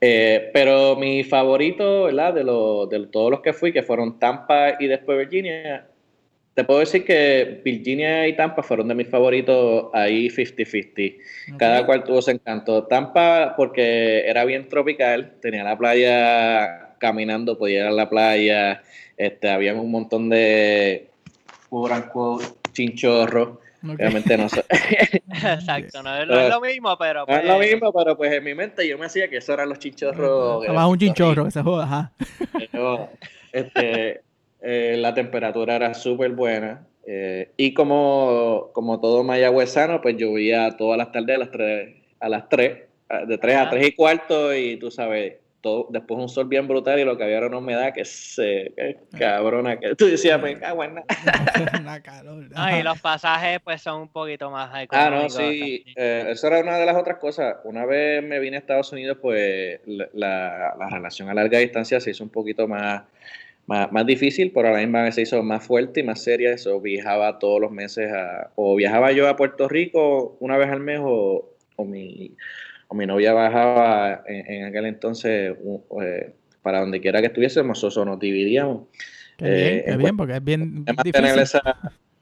[0.00, 2.34] Eh, pero mi favorito, ¿verdad?
[2.34, 5.86] De, lo, de todos los que fui, que fueron Tampa y después Virginia,
[6.54, 11.16] te puedo decir que Virginia y Tampa fueron de mis favoritos ahí 50-50.
[11.56, 12.84] Cada cual tuvo su encanto.
[12.84, 18.82] Tampa porque era bien tropical, tenía la playa caminando, podía ir a la playa,
[19.16, 21.08] este, había un montón de
[22.72, 23.58] chinchorros.
[23.84, 24.44] Obviamente no
[25.28, 27.26] Exacto, no, es lo mismo, pero.
[27.26, 29.52] No es lo pues mismo, pero pues en mi mente yo me decía que eso
[29.52, 30.62] eran los chinchorros.
[30.62, 32.12] Estaba un chinchorro, esa joda, ajá.
[33.52, 34.22] este,
[34.60, 36.86] eh, la temperatura era súper buena.
[37.06, 42.28] Eh, y como, como todo mayagüezano, pues llovía todas las tardes a las 3, a
[42.28, 42.78] las 3
[43.26, 46.98] de 3 a 3 y cuarto, y tú sabes, todo, después un sol bien brutal
[46.98, 48.74] y lo que había era una humedad que se
[49.18, 50.96] cabrona que tú decías me cago en
[52.78, 56.76] y los pasajes pues son un poquito más ah no sí eh, eso era una
[56.76, 57.56] de las otras cosas.
[57.64, 62.10] Una vez me vine a Estados Unidos pues la, la relación a larga distancia se
[62.10, 63.02] hizo un poquito más
[63.66, 66.52] más, difícil, pero a la misma vez se hizo más fuerte y más seria.
[66.52, 70.80] Eso viajaba todos los meses a, o viajaba yo a Puerto Rico una vez al
[70.80, 72.32] mes o, o mi,
[72.88, 75.56] o mi novia bajaba en, aquel entonces
[76.02, 78.88] eh, para donde quiera que estuviésemos, o nos dividíamos.
[79.36, 81.24] Qué bien, eh, bien, porque es bien difícil.
[81.24, 81.60] Esa,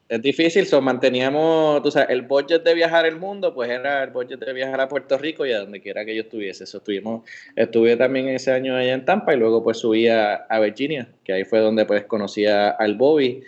[0.09, 4.11] es difícil, so, manteníamos, tú sabes, el budget de viajar el mundo, pues era el
[4.11, 6.65] budget de viajar a Puerto Rico y a donde quiera que yo estuviese.
[6.65, 11.07] Eso estuvimos, estuve también ese año allá en Tampa y luego pues subí a, Virginia,
[11.23, 13.43] que ahí fue donde pues conocí al Bobby.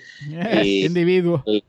[0.63, 1.63] y, individuo y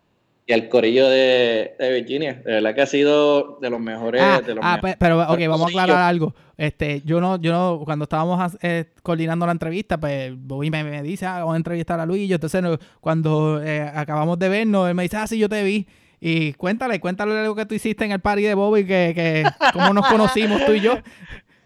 [0.53, 2.35] al corillo de, Virginia.
[2.35, 4.23] De verdad que ha sido de los mejores.
[4.23, 6.35] Ah, de los ah pero ok, vamos a aclarar algo.
[6.57, 11.03] Este, yo no, yo no, cuando estábamos eh, coordinando la entrevista, pues Bobby me, me
[11.03, 12.23] dice, ah, vamos a entrevistar a Luis.
[12.23, 12.63] Y yo, entonces,
[13.01, 15.87] cuando eh, acabamos de vernos, él me dice, ah, sí, yo te vi.
[16.21, 19.93] Y cuéntale, cuéntale algo que tú hiciste en el party de Bobby, que, que cómo
[19.93, 20.99] nos conocimos tú y yo.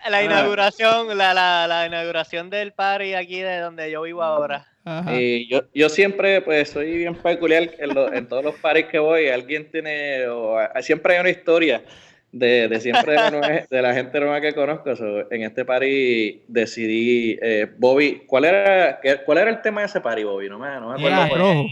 [0.09, 0.25] La ah.
[0.25, 4.67] inauguración, la, la, la inauguración del party aquí de donde yo vivo ahora.
[4.85, 9.29] Y yo, yo siempre, pues, soy bien peculiar en, todos los paris que voy.
[9.29, 11.83] Alguien tiene, o, siempre hay una historia
[12.33, 13.13] de, de siempre
[13.71, 14.91] de, la gente nueva que conozco.
[15.31, 20.25] en este party decidí, eh, Bobby, ¿cuál era, ¿cuál era el tema de ese party,
[20.25, 20.49] Bobby?
[20.49, 21.67] No me, no me acuerdo.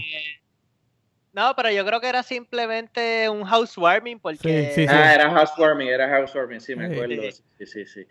[1.31, 4.71] No, pero yo creo que era simplemente un housewarming porque...
[4.73, 7.21] Sí, sí, Ah, era housewarming, era housewarming, sí, me acuerdo.
[7.57, 8.05] Sí, sí, sí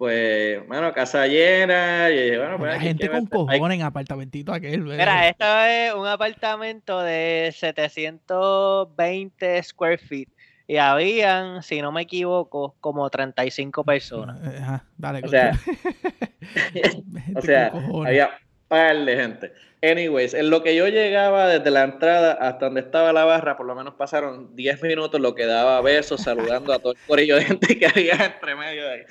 [0.00, 2.10] pues, bueno, casa llena.
[2.10, 4.80] Y bueno, pues, La gente con cojones en apartamentito aquel.
[4.80, 10.30] Mira, esto es un apartamento de 720 square feet.
[10.66, 14.40] Y habían, si no me equivoco, como 35 personas.
[14.42, 15.20] Eh, ajá, dale.
[15.22, 15.52] O sea,
[17.36, 17.70] o sea
[18.06, 18.30] había
[18.68, 19.52] par de gente.
[19.82, 23.66] Anyways, en lo que yo llegaba desde la entrada hasta donde estaba la barra, por
[23.66, 27.44] lo menos pasaron 10 minutos lo que daba besos, saludando a todo el corillo de
[27.44, 29.02] gente que había entre medio de ahí.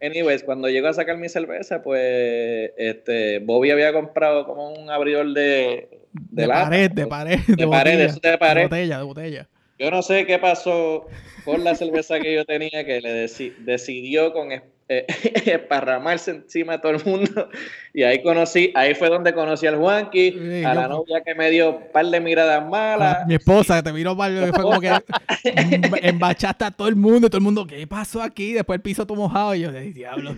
[0.00, 5.32] Anyways, cuando llego a sacar mi cerveza, pues este Bobby había comprado como un abridor
[5.32, 8.60] de, de, pared, de pared, de, pared, eso de pared.
[8.62, 9.48] De botella, de botella.
[9.78, 11.06] Yo no sé qué pasó
[11.44, 13.28] con la cerveza que yo tenía que le
[13.64, 14.52] decidió con
[14.88, 15.06] eh,
[15.46, 17.48] esparramarse encima de todo el mundo.
[17.92, 21.76] Y ahí conocí, ahí fue donde conocí al Juanqui, a la novia que me dio
[21.76, 23.26] un par de miradas malas.
[23.26, 24.92] mi esposa que te miró mal, fue como que
[26.02, 28.52] embachaste a todo el mundo, todo el mundo, ¿qué pasó aquí?
[28.52, 30.36] Después el piso todo mojado y yo, diablo.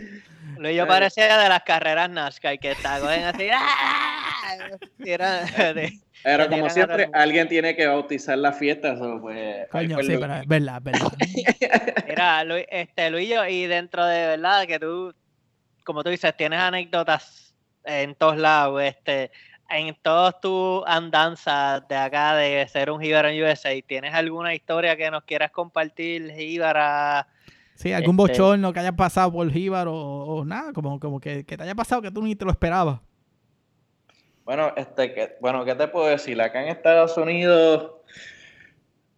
[0.75, 3.49] Yo parecía de las carreras NASCAR que estaban así.
[3.53, 4.69] ¡ah!
[5.05, 5.45] Era
[6.25, 8.97] Pero como siempre, alguien tiene que bautizar la fiesta.
[9.21, 11.13] pues, Coño, sí, pero es verdad, verdad.
[12.09, 15.15] Mira, Luis, este, Luis, y dentro de verdad que tú,
[15.85, 19.31] como tú dices, tienes anécdotas en todos lados, este,
[19.71, 24.97] en todas tus andanzas de acá de ser un Jíbara en USA, ¿tienes alguna historia
[24.97, 27.29] que nos quieras compartir, Jíbara?
[27.79, 31.57] Sí, algún este, bochorno que haya pasado por Jíbaro o, nada, como, como que, que,
[31.57, 32.99] te haya pasado que tú ni te lo esperabas.
[34.45, 36.43] Bueno, este, que, bueno, ¿qué te puedo decir?
[36.43, 37.93] Acá en Estados Unidos,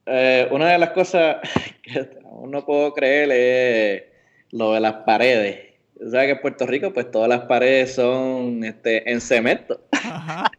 [0.04, 1.36] eh, una de las cosas
[1.82, 4.02] que aún no puedo creer es
[4.50, 5.76] lo de las paredes.
[6.06, 9.80] O sea que en Puerto Rico, pues todas las paredes son este, en cemento.
[9.92, 10.50] Ajá.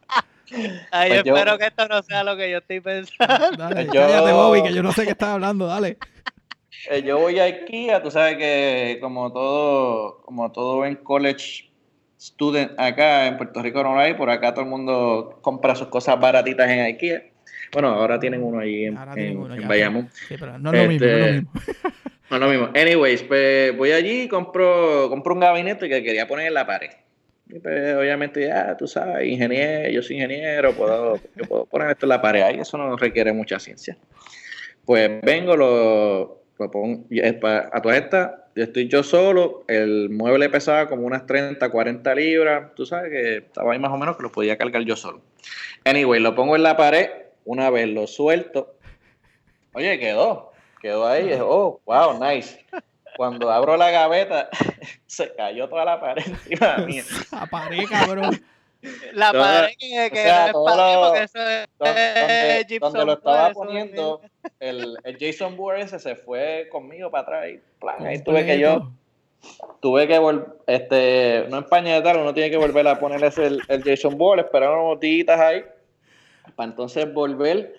[0.90, 3.56] Ay, pues yo espero que esto no sea lo que yo estoy pensando.
[3.58, 5.98] Dale, pues cállate, Bobby, que yo no sé qué estás hablando, dale.
[6.90, 11.70] Eh, yo voy a IKEA, tú sabes que como todo, como todo en college
[12.18, 16.18] student acá en Puerto Rico no hay, por acá todo el mundo compra sus cosas
[16.20, 17.22] baratitas en IKEA.
[17.72, 20.10] Bueno, ahora tienen uno ahí en, en, Bayamón.
[20.28, 21.52] Sí, pero no es lo mismo, no es lo este, mismo.
[22.30, 22.68] no es lo mismo.
[22.74, 26.90] Anyways, pues voy allí y compro, compro un gabinete que quería poner en la pared.
[27.48, 31.18] Y pues, obviamente, ya tú sabes, ingeniero, yo soy ingeniero, puedo,
[31.48, 32.42] puedo poner esto en la pared.
[32.42, 33.96] Ahí eso no requiere mucha ciencia.
[34.84, 40.88] Pues vengo, lo, pues pon, a todas estas, yo estoy yo solo, el mueble pesaba
[40.88, 44.32] como unas 30, 40 libras, tú sabes que estaba ahí más o menos que lo
[44.32, 45.20] podía cargar yo solo.
[45.84, 47.08] Anyway, lo pongo en la pared,
[47.44, 48.74] una vez lo suelto,
[49.72, 52.64] oye, quedó, quedó ahí, oh, wow, nice.
[53.16, 54.48] Cuando abro la gaveta,
[55.06, 57.04] se cayó toda la pared encima mía.
[57.30, 58.42] La pared, cabrón.
[59.12, 64.20] La pared que, que no es pared porque eso es donde, donde lo estaba poniendo,
[64.58, 68.58] el, el, Jason Bourne ese se fue conmigo para atrás y plan, ahí tuve que
[68.58, 68.90] yo
[69.80, 74.16] tuve que volver, este, no tal uno tiene que volver a ponerle el, el Jason
[74.16, 75.64] Bourne, esperar unos días ahí
[76.54, 77.74] para entonces volver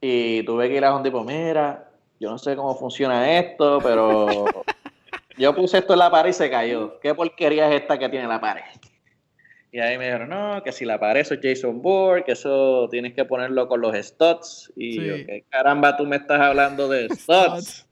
[0.00, 1.88] y tuve que ir a un tipo, mira,
[2.20, 4.44] yo no sé cómo funciona esto, pero
[5.38, 6.98] yo puse esto en la pared y se cayó.
[7.00, 8.62] ¿Qué porquería es esta que tiene la pared?
[9.72, 12.88] Y ahí me dijeron, no, que si la pared eso es Jason Bourne, que eso
[12.90, 14.72] tienes que ponerlo con los studs.
[14.76, 17.86] Y yo, ¿qué caramba tú me estás hablando de studs?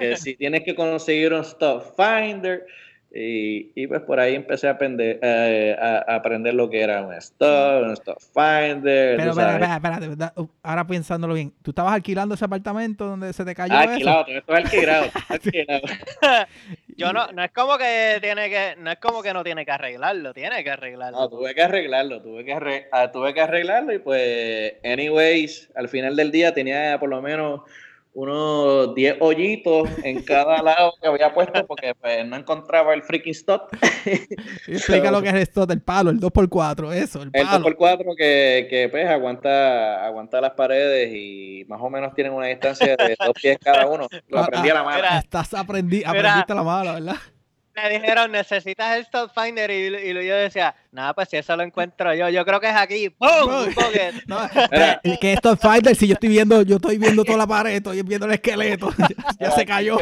[0.00, 2.66] que si tienes que conseguir un stud finder.
[3.12, 7.12] Y, y, pues por ahí empecé a aprender, eh, a, aprender lo que era un
[7.14, 9.16] stop, un stop finder.
[9.16, 13.52] Pero espera, espera, espera, ahora pensándolo bien, ¿tú estabas alquilando ese apartamento donde se te
[13.52, 14.38] cayó alquilado, eso?
[14.38, 15.82] Estoy alquilado, alquilado.
[16.96, 19.72] Yo no, no es como que tiene que, no es como que no tiene que
[19.72, 21.18] arreglarlo, tiene que arreglarlo.
[21.18, 25.88] No, tuve que arreglarlo, tuve que, arreglarlo, ah, tuve que arreglarlo y pues, anyways, al
[25.88, 27.62] final del día tenía por lo menos
[28.12, 33.32] unos 10 hoyitos en cada lado que había puesto porque pues, no encontraba el freaking
[33.32, 33.70] stop.
[34.66, 37.68] Explica lo que es el stop del palo, el 2x4, eso, el palo.
[37.68, 42.46] El 2x4 que, que pues, aguanta, aguanta las paredes y más o menos tienen una
[42.46, 44.06] distancia de dos pies cada uno.
[44.28, 45.18] Lo ah, aprendí a la mala.
[45.18, 47.16] Estás aprendi aprendiste a la mala, ¿verdad?
[47.82, 49.70] Me dijeron, necesitas el Stop Finder.
[49.70, 52.76] Y, y, yo decía, nada, pues si eso lo encuentro yo, yo creo que es
[52.76, 53.10] aquí.
[53.10, 53.28] ¡Pum!
[54.26, 54.38] No,
[55.20, 58.26] que Stop Finder, si yo estoy viendo, yo estoy viendo toda la pared, estoy viendo
[58.26, 58.90] el esqueleto,
[59.40, 59.98] ya, se cayó.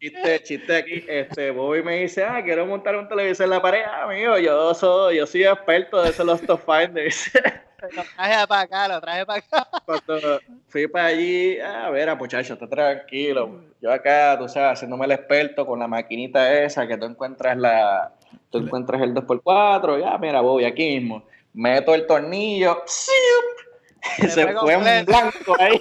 [0.00, 3.82] Chiste, chiste aquí, este, Bobby me dice, ah, quiero montar un televisor en la pared,
[3.84, 7.30] ah, amigo, yo soy, yo soy experto de esos los Stop Finders.
[7.94, 9.68] Lo traje para acá, lo traje para acá.
[9.86, 13.62] Cuando fui para allí, a ver, muchacho, está tranquilo.
[13.80, 18.12] Yo acá, tú sabes, haciéndome el experto con la maquinita esa que tú encuentras la,
[18.50, 21.22] tú encuentras el 2x4, ya, mira, voy aquí mismo.
[21.54, 25.80] Meto el tornillo, se, se fue un blanco ahí.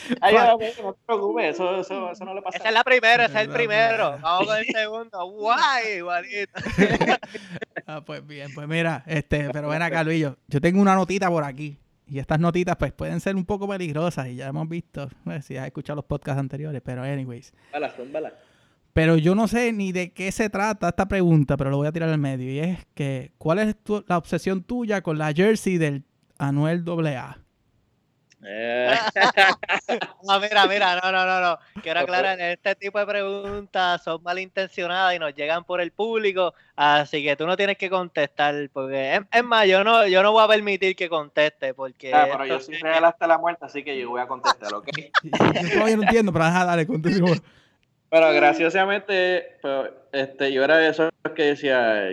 [0.20, 2.58] Ay, no, no te preocupes, eso, eso, eso, no le pasa.
[2.58, 4.18] Esa es la primera, ese es el primero.
[4.20, 5.26] Vamos con el segundo.
[5.30, 6.52] Guay, igualito.
[7.86, 10.36] ah, pues bien, pues mira, este, pero ven acá, Luillo.
[10.48, 11.78] Yo tengo una notita por aquí.
[12.10, 14.28] Y estas notitas, pues, pueden ser un poco peligrosas.
[14.28, 16.80] Y ya hemos visto, pues, si has escuchado los podcasts anteriores.
[16.82, 17.52] Pero, anyways.
[17.70, 18.32] Balas, son balas.
[18.94, 21.92] Pero yo no sé ni de qué se trata esta pregunta, pero lo voy a
[21.92, 22.50] tirar al medio.
[22.50, 26.04] Y es que, ¿cuál es la obsesión tuya con la jersey del
[26.38, 27.38] Anuel AA?
[28.44, 28.94] Eh.
[30.22, 31.58] no, mira, mira, no, no, no, no.
[31.82, 37.22] Quiero aclarar, este tipo de preguntas son malintencionadas y nos llegan por el público, así
[37.22, 40.48] que tú no tienes que contestar, porque es, más, yo no, yo no voy a
[40.48, 42.14] permitir que conteste, porque...
[42.14, 44.88] Ah, pero yo soy real hasta la muerte, así que yo voy a contestar, ¿ok?
[45.22, 47.24] yo todavía no entiendo, pero déjame dale, contesta.
[48.10, 52.10] Pero graciosamente, pues, este, yo era de esos que decía,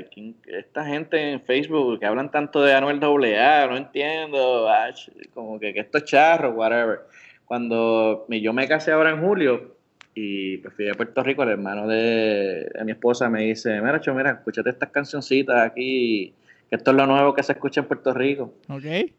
[0.47, 4.67] esta gente en Facebook que hablan tanto de Anuel AA, no entiendo,
[5.34, 7.01] como que, que esto es charro, whatever.
[7.45, 9.75] Cuando yo me casé ahora en julio
[10.13, 14.13] y pues fui a Puerto Rico, el hermano de, mi esposa me dice, mira, cho,
[14.13, 16.34] mira, escúchate estas cancioncitas aquí,
[16.69, 18.53] que esto es lo nuevo que se escucha en Puerto Rico.
[18.69, 19.12] Ok.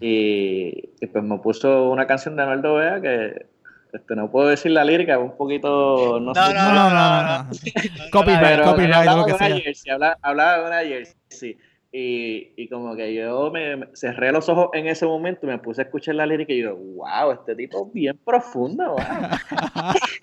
[0.00, 3.46] Y, pues me puso una canción de Anuel AA que
[3.92, 6.20] este, no puedo decir la lírica, un poquito.
[6.20, 7.50] No, no, no, no, no, no,
[8.12, 9.56] Copyright, copyright, lo que sea.
[9.56, 11.58] Jersey, hablaba, de una jersey.
[11.92, 15.80] Y, y como que yo me, cerré los ojos en ese momento y me puse
[15.80, 18.98] a escuchar la lírica y yo, wow, este tipo es bien profundo, wow.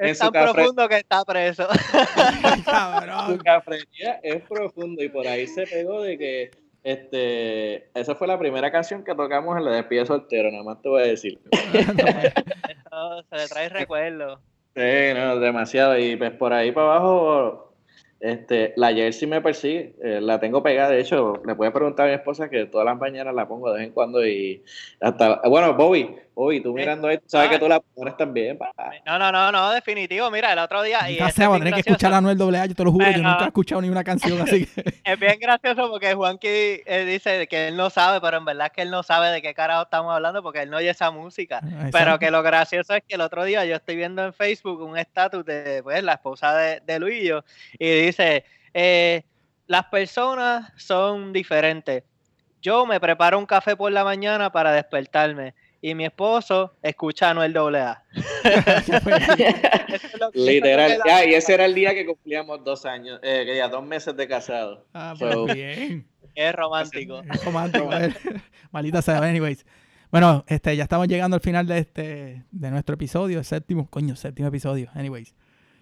[0.00, 1.68] es tan profundo que está preso.
[3.28, 6.50] Su cafrería es profundo y por ahí se pegó de que
[6.82, 10.88] este, esa fue la primera canción que tocamos en la despedida soltero, nada más te
[10.88, 11.38] voy a decir.
[11.72, 14.40] Eso se le trae recuerdo.
[14.74, 15.98] Sí, no, demasiado.
[15.98, 17.70] Y pues por ahí para abajo
[18.20, 20.90] este, la jersey me persigue, eh, la tengo pegada.
[20.90, 23.78] De hecho, le puedo preguntar a mi esposa que todas las mañanas la pongo de
[23.78, 24.62] vez en cuando y
[25.00, 25.40] hasta.
[25.48, 28.58] Bueno, Bobby, Bobby, tú mirando esto, sabes que tú la pones también.
[29.04, 30.30] No, no, no, no, definitivo.
[30.30, 31.10] Mira, el otro día.
[31.10, 33.18] Y este va a tener que escuchar a Noel AA, yo te lo juro, yo
[33.18, 34.66] nunca he escuchado ni una canción así.
[35.04, 38.72] es bien gracioso porque Juanqui eh, dice que él no sabe, pero en verdad es
[38.72, 41.60] que él no sabe de qué carajo estamos hablando porque él no oye esa música.
[41.62, 44.80] Ah, pero que lo gracioso es que el otro día yo estoy viendo en Facebook
[44.80, 47.44] un estatus de pues, la esposa de, de Luillo
[47.78, 49.24] y dice eh,
[49.66, 52.02] las personas son diferentes.
[52.62, 57.34] Yo me preparo un café por la mañana para despertarme y mi esposo escucha a
[57.34, 58.04] Noel AA.
[60.34, 63.84] Literal, ya, y ese era el día que cumplíamos dos años, eh, que ya dos
[63.84, 64.86] meses de casado.
[64.94, 66.06] Ah, pues bien.
[66.34, 67.22] Es romántico.
[67.32, 67.92] Es romántico.
[67.92, 68.14] eh.
[68.70, 69.64] Malita sea, anyways.
[70.10, 74.16] Bueno, este, ya estamos llegando al final de este, de nuestro episodio, el séptimo, coño,
[74.16, 75.34] séptimo episodio, anyways.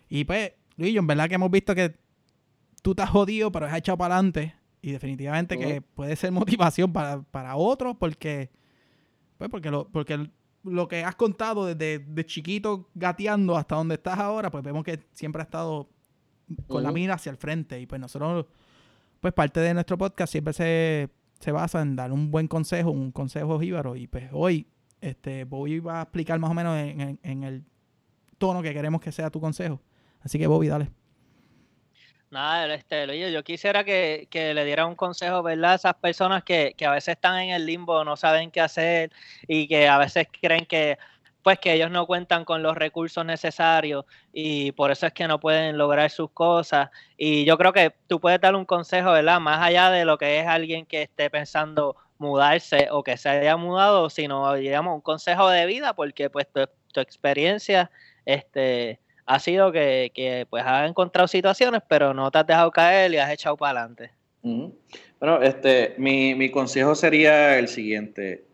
[0.09, 1.95] Y pues, Luis, en verdad que hemos visto que
[2.83, 4.55] tú te has jodido, pero has echado para adelante.
[4.81, 8.51] Y definitivamente que puede ser motivación para, para otros, porque,
[9.39, 10.31] pues porque lo, porque
[10.65, 15.01] lo que has contado desde de chiquito gateando hasta donde estás ahora, pues vemos que
[15.15, 15.89] siempre has estado
[16.67, 17.81] con la mira hacia el frente.
[17.81, 18.47] Y pues nosotros,
[19.21, 21.09] pues parte de nuestro podcast siempre se,
[21.41, 23.97] se basa en dar un buen consejo, un consejo jíbaro.
[23.97, 24.67] Y pues hoy,
[25.01, 27.65] este, Bobby va a explicar más o menos en, en- en el
[28.39, 29.81] tono que queremos que sea tu consejo.
[30.21, 30.91] Así que Bobby, dale.
[32.31, 35.73] Nada, este, Luis, yo quisiera que, que le diera un consejo, ¿verdad?
[35.73, 39.11] A esas personas que, que a veces están en el limbo, no saben qué hacer
[39.47, 40.99] y que a veces creen que
[41.43, 44.05] pues que ellos no cuentan con los recursos necesarios
[44.35, 46.91] y por eso es que no pueden lograr sus cosas.
[47.17, 49.41] Y yo creo que tú puedes dar un consejo, ¿verdad?
[49.41, 53.57] Más allá de lo que es alguien que esté pensando mudarse o que se haya
[53.57, 57.91] mudado, sino digamos un consejo de vida, porque pues tu, tu experiencia,
[58.27, 63.13] este ha sido que, que, pues has encontrado situaciones, pero no te has dejado caer
[63.13, 64.11] y has echado para adelante.
[64.43, 68.45] Bueno, este, mi, mi consejo sería el siguiente.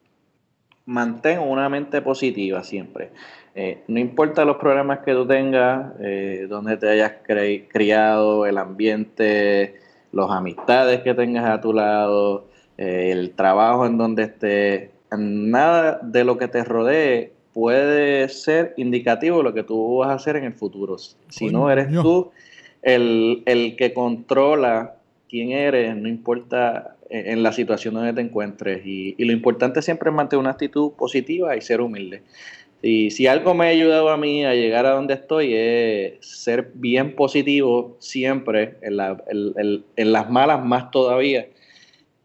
[0.87, 3.13] Mantén una mente positiva siempre.
[3.55, 9.77] Eh, no importa los problemas que tú tengas, eh, donde te hayas criado, el ambiente,
[10.11, 16.25] las amistades que tengas a tu lado, eh, el trabajo en donde estés, nada de
[16.25, 20.45] lo que te rodee puede ser indicativo de lo que tú vas a hacer en
[20.45, 20.97] el futuro.
[20.99, 22.33] Si no eres tú
[22.83, 24.97] el, el que controla
[25.31, 28.85] quién eres, no importa en, en la situación donde te encuentres.
[28.85, 32.23] Y, y lo importante siempre es mantener una actitud positiva y ser humilde.
[32.83, 36.71] Y si algo me ha ayudado a mí a llegar a donde estoy es ser
[36.75, 41.47] bien positivo siempre, en, la- en- en- en las malas más todavía.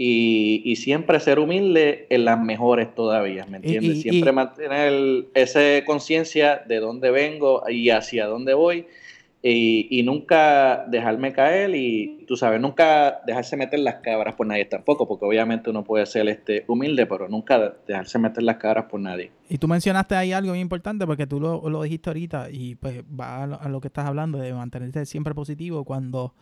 [0.01, 3.97] Y, y siempre ser humilde en las mejores todavía, ¿me entiendes?
[3.97, 8.85] y- siempre mantener esa conciencia de dónde vengo y hacia dónde voy
[9.41, 14.63] y, y nunca dejarme caer y tú sabes, nunca dejarse meter las cabras por nadie
[14.65, 19.01] tampoco, porque obviamente uno puede ser este humilde, pero nunca dejarse meter las cabras por
[19.01, 19.31] nadie.
[19.49, 23.03] Y tú mencionaste ahí algo muy importante porque tú lo, lo dijiste ahorita y pues
[23.03, 25.83] va a lo, a lo que estás hablando de mantenerte siempre positivo.
[25.83, 26.33] Cuando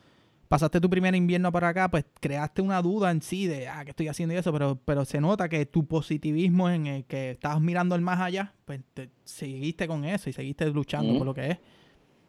[0.47, 3.91] pasaste tu primer invierno para acá, pues creaste una duda en sí de, ah, ¿qué
[3.91, 4.51] estoy haciendo y eso?
[4.53, 8.53] Pero, pero se nota que tu positivismo en el que estabas mirando el más allá,
[8.65, 11.57] pues te, seguiste con eso y seguiste luchando por lo que es.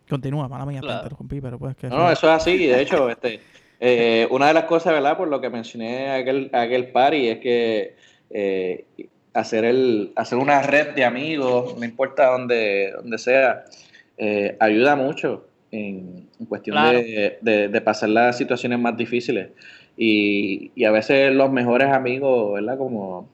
[0.08, 1.02] Continúa, mala mía, te Claro.
[1.04, 1.88] interrumpí, pero pues que...
[1.88, 2.66] No, no, eso es así.
[2.66, 3.40] De hecho, este,
[3.78, 5.16] eh, una de las cosas, ¿verdad?
[5.16, 7.96] Por lo que mencioné aquel, aquel party es que
[8.30, 8.86] eh,
[9.34, 13.64] hacer, el, hacer una red de amigos, no importa dónde, dónde sea,
[14.16, 16.98] eh, ayuda mucho en, en cuestión Claro.
[16.98, 19.48] de, de- de pasar las situaciones más difíciles.
[20.00, 22.78] Y, y a veces los mejores amigos, ¿verdad?
[22.78, 23.28] Como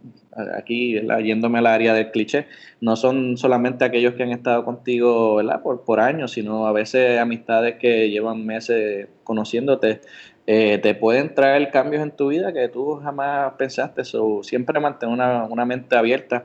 [0.57, 1.19] aquí, ¿verdad?
[1.19, 2.47] yéndome al área del cliché,
[2.81, 5.61] no son solamente aquellos que han estado contigo, ¿verdad?
[5.63, 10.01] Por, por años, sino a veces amistades que llevan meses conociéndote,
[10.47, 14.05] eh, te pueden traer cambios en tu vida que tú jamás pensaste.
[14.05, 16.45] So, siempre mantén una, una mente abierta.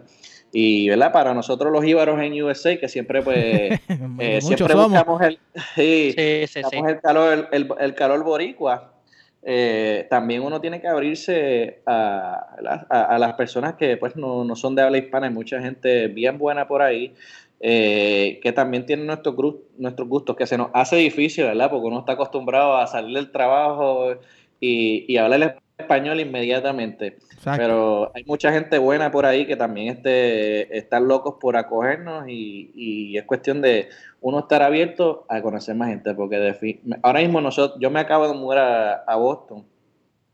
[0.52, 1.12] Y, ¿verdad?
[1.12, 3.38] Para nosotros los íbaros en USA, que siempre, pues,
[4.18, 4.90] eh, siempre somos.
[4.92, 5.40] buscamos el,
[5.76, 6.62] sí, Sí, sí, sí.
[6.64, 8.94] buscamos el calor, el, el calor boricua.
[9.42, 12.56] eh, también uno tiene que abrirse a,
[12.90, 15.28] a- a las personas que pues no, no son de habla hispana.
[15.28, 17.14] Hay mucha gente bien buena por ahí
[17.60, 19.36] eh, que también tienen nuestros,
[19.78, 21.70] nuestros gustos, que se nos hace difícil, ¿verdad?
[21.70, 24.14] Porque uno está acostumbrado a salir del trabajo
[24.60, 27.18] y, y hablar español inmediatamente.
[27.34, 27.58] Exacto.
[27.58, 32.72] Pero hay mucha gente buena por ahí que también este, están locos por acogernos y,
[32.76, 33.90] y es cuestión de
[34.22, 36.14] uno estar abierto a conocer más gente.
[36.14, 39.66] Porque de ahora mismo nosotros, yo me acabo de mudar a, a Boston.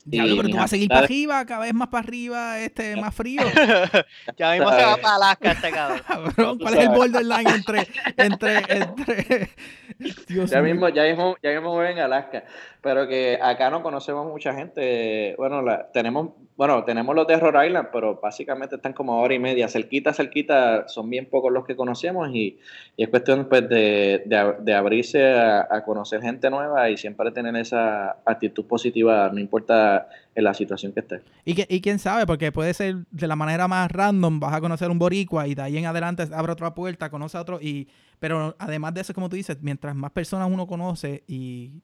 [0.08, 3.14] Diablo, pero tú vas a seguir para arriba, cada vez más para arriba, este, más
[3.14, 3.42] frío.
[4.38, 6.60] ya mismo se va para Alaska este cabrón.
[6.60, 9.50] ¿cuál es el borderline entre, entre, entre...
[10.28, 12.44] Dios Ya mismo, ya mismo, ya mismo voy en Alaska,
[12.82, 15.34] pero que acá no conocemos mucha gente.
[15.38, 19.40] Bueno, la, tenemos, bueno, tenemos los de Rhode Island, pero básicamente están como hora y
[19.40, 22.60] media, cerquita, cerquita, son bien pocos los que conocemos y,
[22.96, 27.32] y es cuestión pues, de, de, de abrirse a, a conocer gente nueva y siempre
[27.32, 29.95] tener esa actitud positiva, no importa
[30.34, 31.22] en la situación que esté.
[31.44, 34.62] Y, que, y quién sabe, porque puede ser de la manera más random, vas a
[34.62, 37.60] conocer un boricua y de ahí en adelante abre otra puerta, conoce a otro.
[37.62, 37.88] y
[38.20, 41.82] Pero además de eso, como tú dices, mientras más personas uno conoce y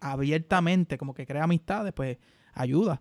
[0.00, 2.18] abiertamente como que crea amistades, pues
[2.54, 3.00] ayuda.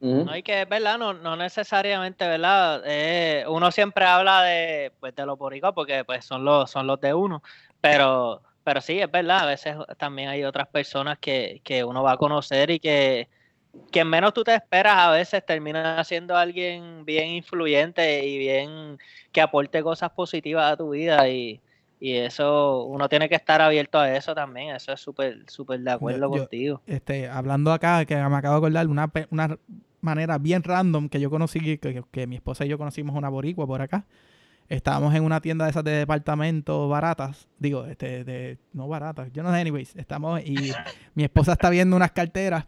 [0.00, 0.98] No hay que, ¿verdad?
[0.98, 2.82] No, no necesariamente, ¿verdad?
[2.84, 7.00] Eh, uno siempre habla de, pues, de los boricuas porque pues, son, los, son los
[7.00, 7.42] de uno,
[7.80, 12.12] pero, pero sí, es verdad, a veces también hay otras personas que, que uno va
[12.12, 13.30] a conocer y que,
[13.90, 18.98] que menos tú te esperas a veces termina siendo alguien bien influyente y bien
[19.32, 21.60] que aporte cosas positivas a tu vida y,
[22.00, 24.74] y eso, uno tiene que estar abierto a eso también.
[24.74, 26.82] Eso es súper, súper de acuerdo contigo.
[26.86, 29.58] Este, hablando acá, que me acabo de acordar, una, una
[30.00, 33.80] manera bien random que yo conocí, que, mi esposa y yo conocimos una boricua por
[33.80, 34.04] acá.
[34.68, 37.48] Estábamos en una tienda de esas de departamentos baratas.
[37.58, 39.96] Digo, este, de, no baratas, yo no sé, anyways.
[39.96, 40.72] Estamos y
[41.14, 42.66] mi esposa está viendo unas carteras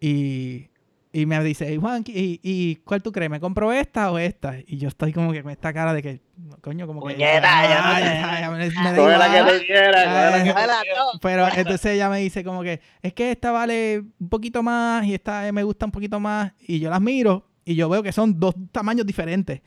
[0.00, 0.70] y
[1.12, 3.30] y me dice, Juan, ¿y, ¿y, cuál tú crees?
[3.30, 4.54] ¿Me compro esta o esta?
[4.64, 6.20] Y yo estoy como que con esta cara de que,
[6.60, 7.16] coño, como que...
[11.20, 15.14] Pero entonces ella me dice como que, es que esta vale un poquito más y
[15.14, 16.52] esta me gusta un poquito más.
[16.60, 19.62] Y yo las miro y yo veo que son dos tamaños diferentes.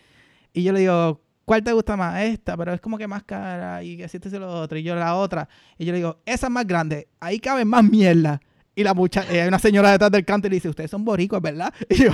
[0.53, 2.21] Y yo le digo, ¿cuál te gusta más?
[2.21, 4.77] Esta, pero es como que más cara y así este es lo otro.
[4.77, 5.49] Y yo la otra.
[5.77, 8.39] Y yo le digo, esa es más grande, ahí cabe más mierda.
[8.75, 11.05] Y la mucha, eh, hay una señora detrás del canto y le dice, ustedes son
[11.05, 11.73] boricos, ¿verdad?
[11.89, 12.11] Y yo,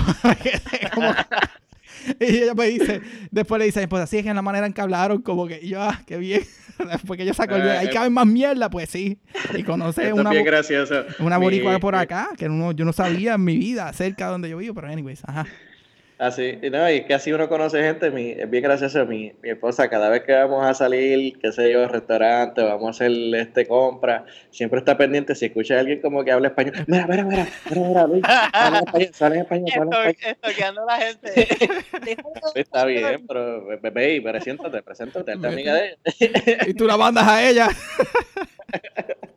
[0.94, 1.14] como,
[2.20, 3.02] y ella me dice,
[3.32, 5.66] después le dice, pues así es que en la manera en que hablaron, como que
[5.66, 6.44] yo, ah, qué bien.
[6.78, 9.20] Después que ella sacó el, ahí eh, caben más mierda, pues sí.
[9.54, 10.32] Y conoce una,
[11.20, 14.58] una boricua por acá, que yo no sabía en mi vida cerca de donde yo
[14.58, 15.46] vivo, pero anyways, ajá.
[16.20, 19.52] Así, no, y es que así uno conoce gente, mi, es bien gracioso, mi, mi
[19.52, 23.66] esposa, cada vez que vamos a salir, qué sé yo, restaurante, vamos a hacer este
[23.66, 27.48] compra, siempre está pendiente, si escucha a alguien como que habla español, mira, mira, mira,
[27.70, 31.48] mira, mira, Luis, sale en español, sale en español, la gente.
[32.56, 36.58] está bien, pero bebé, preséntate, preséntate, esta amiga de ella.
[36.68, 37.70] y tú la mandas a ella.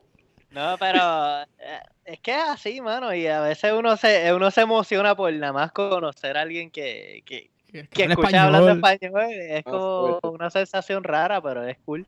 [0.53, 4.61] No, pero eh, es que es así, mano, y a veces uno se, uno se
[4.61, 7.49] emociona por nada más conocer a alguien que, que,
[7.91, 9.31] que, escucha hablando español.
[9.31, 12.05] Es como una sensación rara, pero es cool.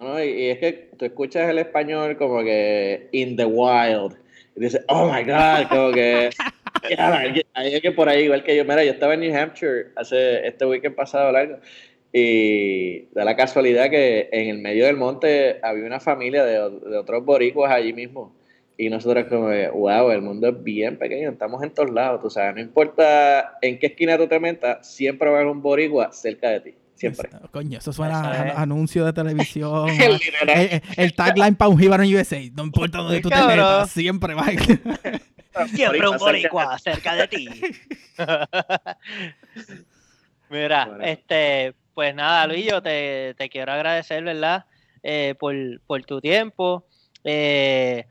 [0.00, 4.16] No, y, es que tú escuchas el español como que in the wild.
[4.56, 6.30] Y dices, oh my God, como que.
[7.54, 8.64] hay que por ahí, igual que yo.
[8.64, 11.58] Mira, yo estaba en New Hampshire hace este weekend pasado largo.
[12.12, 16.58] Y da la casualidad que en el medio del monte había una familia de,
[16.96, 18.34] otros boricuas allí mismo.
[18.78, 22.54] Y nosotros como, wow, el mundo es bien pequeño, estamos en todos lados, tú sabes,
[22.54, 26.50] no importa en qué esquina tú te metas, siempre va a haber un boricua cerca
[26.50, 26.74] de ti.
[26.94, 27.28] Siempre.
[27.50, 29.88] coño, eso suena a, anuncio de televisión.
[30.96, 32.40] el, tagline para un Jíbaro en USA.
[32.54, 35.66] No importa dónde tú te metas, siempre va a...
[35.68, 37.48] Siempre un boricua cerca de ti.
[40.50, 44.66] Mira, este, pues nada, Luis, yo te, quiero agradecer, ¿verdad?
[45.02, 46.84] Eh, por, tu tiempo.
[47.24, 48.04] Eh,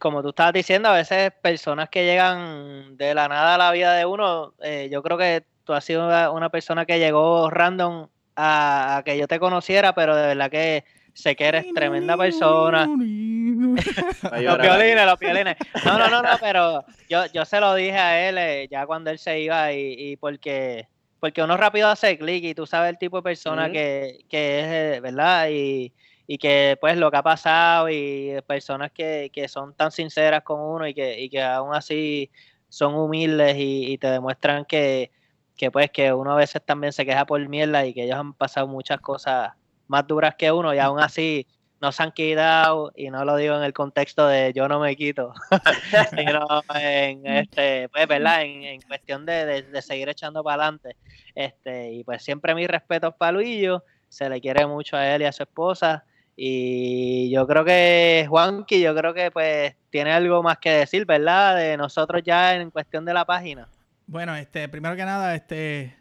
[0.00, 3.94] como tú estabas diciendo, a veces personas que llegan de la nada a la vida
[3.94, 9.02] de uno, eh, yo creo que tú has sido una, persona que llegó random a,
[9.04, 12.86] que yo te conociera, pero de verdad que sé que eres tremenda persona.
[12.88, 15.56] los violines, los violines.
[15.84, 19.20] No, no, no, no, pero yo, yo se lo dije a él ya cuando él
[19.20, 20.88] se iba y, y porque
[21.20, 25.00] porque uno rápido hace clic y tú sabes el tipo de persona que, es, eh,
[25.02, 25.48] ¿verdad?
[25.50, 25.92] Y,
[26.38, 30.94] que pues lo que ha pasado y personas que, son tan sinceras con uno y
[30.94, 32.30] que, y que aún así
[32.68, 35.10] son humildes y, te demuestran que,
[35.56, 38.32] que pues que uno a veces también se queja por mierda y que ellos han
[38.32, 39.52] pasado muchas cosas
[39.88, 41.46] más duras que uno y aún así
[41.80, 44.94] no se han quitado, y no lo digo en el contexto de yo no me
[44.96, 45.32] quito,
[46.10, 48.42] sino en este, pues, ¿verdad?
[48.42, 50.96] En, cuestión de, seguir echando para adelante.
[51.34, 55.24] Este, y pues siempre mis respetos para Luillo, se le quiere mucho a él y
[55.24, 56.04] a su esposa.
[56.36, 61.56] Y yo creo que Juanqui, yo creo que pues tiene algo más que decir, ¿verdad?
[61.56, 63.68] De nosotros ya en cuestión de la página.
[64.06, 65.96] Bueno, este, primero que nada, este,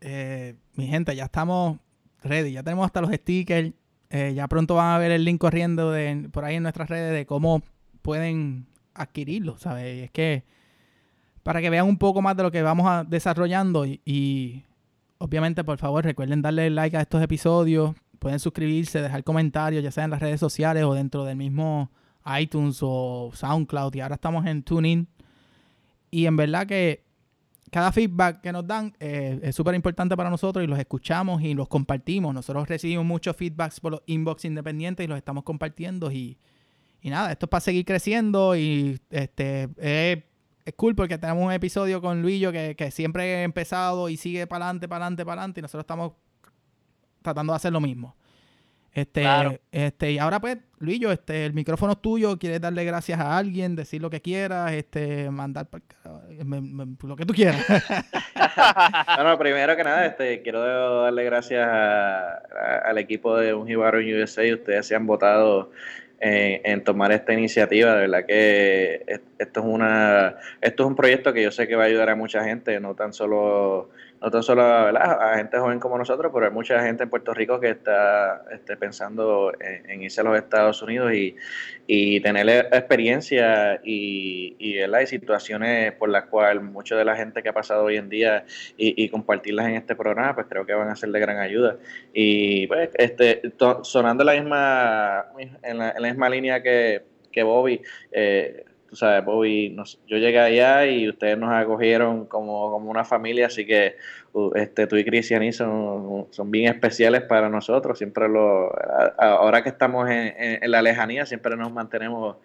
[0.00, 1.78] eh, mi gente, ya estamos
[2.22, 3.72] ready, ya tenemos hasta los stickers,
[4.10, 7.12] eh, ya pronto van a ver el link corriendo de, por ahí en nuestras redes
[7.12, 7.62] de cómo
[8.02, 10.04] pueden adquirirlo, ¿sabes?
[10.04, 10.44] Es que
[11.42, 14.64] para que vean un poco más de lo que vamos a desarrollando y,
[15.18, 20.04] obviamente por favor recuerden darle like a estos episodios, pueden suscribirse, dejar comentarios, ya sea
[20.04, 21.90] en las redes sociales o dentro del mismo
[22.38, 25.08] iTunes o SoundCloud y ahora estamos en TuneIn.
[26.10, 27.04] Y en verdad que
[27.70, 31.54] cada feedback que nos dan eh, es súper importante para nosotros y los escuchamos y
[31.54, 32.34] los compartimos.
[32.34, 36.38] Nosotros recibimos muchos feedbacks por los inbox independientes y los estamos compartiendo y,
[37.02, 42.20] nada, esto es para seguir creciendo y este es cool porque tenemos un episodio con
[42.20, 45.62] Luillo que, que siempre ha empezado y sigue para adelante, para adelante, para adelante y
[45.62, 46.12] nosotros estamos
[47.22, 48.17] tratando de hacer lo mismo.
[48.92, 49.24] Este,
[49.70, 53.76] este, y ahora pues, Luillo, este, el micrófono es tuyo, quieres darle gracias a alguien,
[53.76, 55.68] decir lo que quieras, este, mandar
[57.02, 57.64] lo que tú quieras.
[59.16, 64.86] bueno, primero que nada, este, quiero darle gracias al equipo de Un Jibaro USA, ustedes
[64.86, 65.70] se han votado
[66.20, 67.94] en, tomar esta iniciativa.
[67.94, 71.84] De verdad que esto es una esto es un proyecto que yo sé que va
[71.84, 73.90] a ayudar a mucha gente, no tan solo
[74.20, 77.60] no tan solo a gente joven como nosotros, pero hay mucha gente en Puerto Rico
[77.60, 81.36] que está este, pensando en, irse a los Estados Unidos y,
[81.86, 87.48] y tener experiencia y, y, y, situaciones por las cuales mucha de la gente que
[87.48, 88.44] ha pasado hoy en día
[88.76, 91.76] y, compartirlas en este programa, pues creo que van a ser de gran ayuda.
[92.12, 93.42] Y pues, este,
[93.82, 95.26] sonando la misma,
[95.62, 97.80] en la, misma línea que, que Bobby,
[98.12, 99.76] eh, tú sabes, Bobby,
[100.06, 103.96] yo llegué allá y ustedes nos acogieron como, como una familia, así que
[104.54, 107.98] este, tú y Cristiani son, son bien especiales para nosotros.
[107.98, 108.72] Siempre lo,
[109.18, 112.36] ahora que estamos en, la lejanía, siempre nos mantenemos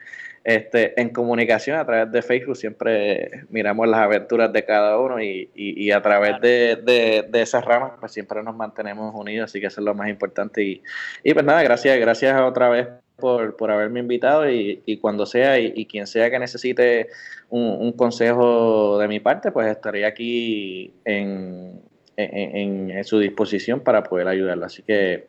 [0.43, 5.49] este, en comunicación a través de Facebook, siempre miramos las aberturas de cada uno y,
[5.55, 9.67] y, a través de, de, de, esas ramas, pues siempre nos mantenemos unidos, así que
[9.67, 10.61] eso es lo más importante.
[10.61, 10.83] Y,
[11.23, 15.59] y pues nada, gracias, gracias otra vez por, por haberme invitado y, y cuando sea
[15.59, 17.07] y, quien sea que necesite
[17.49, 21.81] un, consejo de mi parte, pues estaré aquí en,
[22.17, 24.65] en, su disposición para poder ayudarlo.
[24.65, 25.27] Así que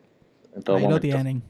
[0.55, 1.43] en todo Ahí lo tienen.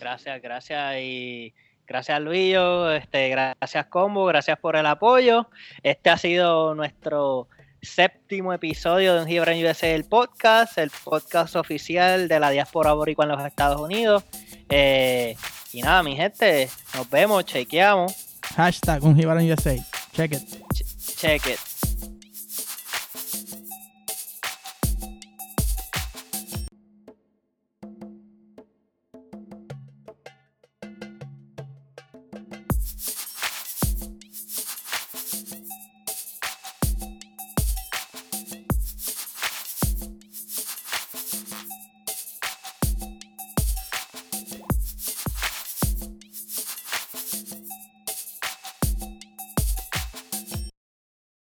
[0.00, 1.54] Gracias, gracias y
[1.86, 5.48] gracias Luillo, este, gracias Combo, gracias por el apoyo.
[5.82, 7.48] Este ha sido nuestro
[7.80, 13.24] séptimo episodio de Un Gibran USA, el podcast, el podcast oficial de la diáspora boricua
[13.24, 14.24] en los Estados Unidos.
[14.68, 15.36] Eh,
[15.72, 18.12] y nada, mi gente, nos vemos, chequeamos.
[18.56, 19.16] Hashtag Un
[19.50, 19.76] USA.
[20.12, 20.64] Check it.
[21.16, 21.67] check it.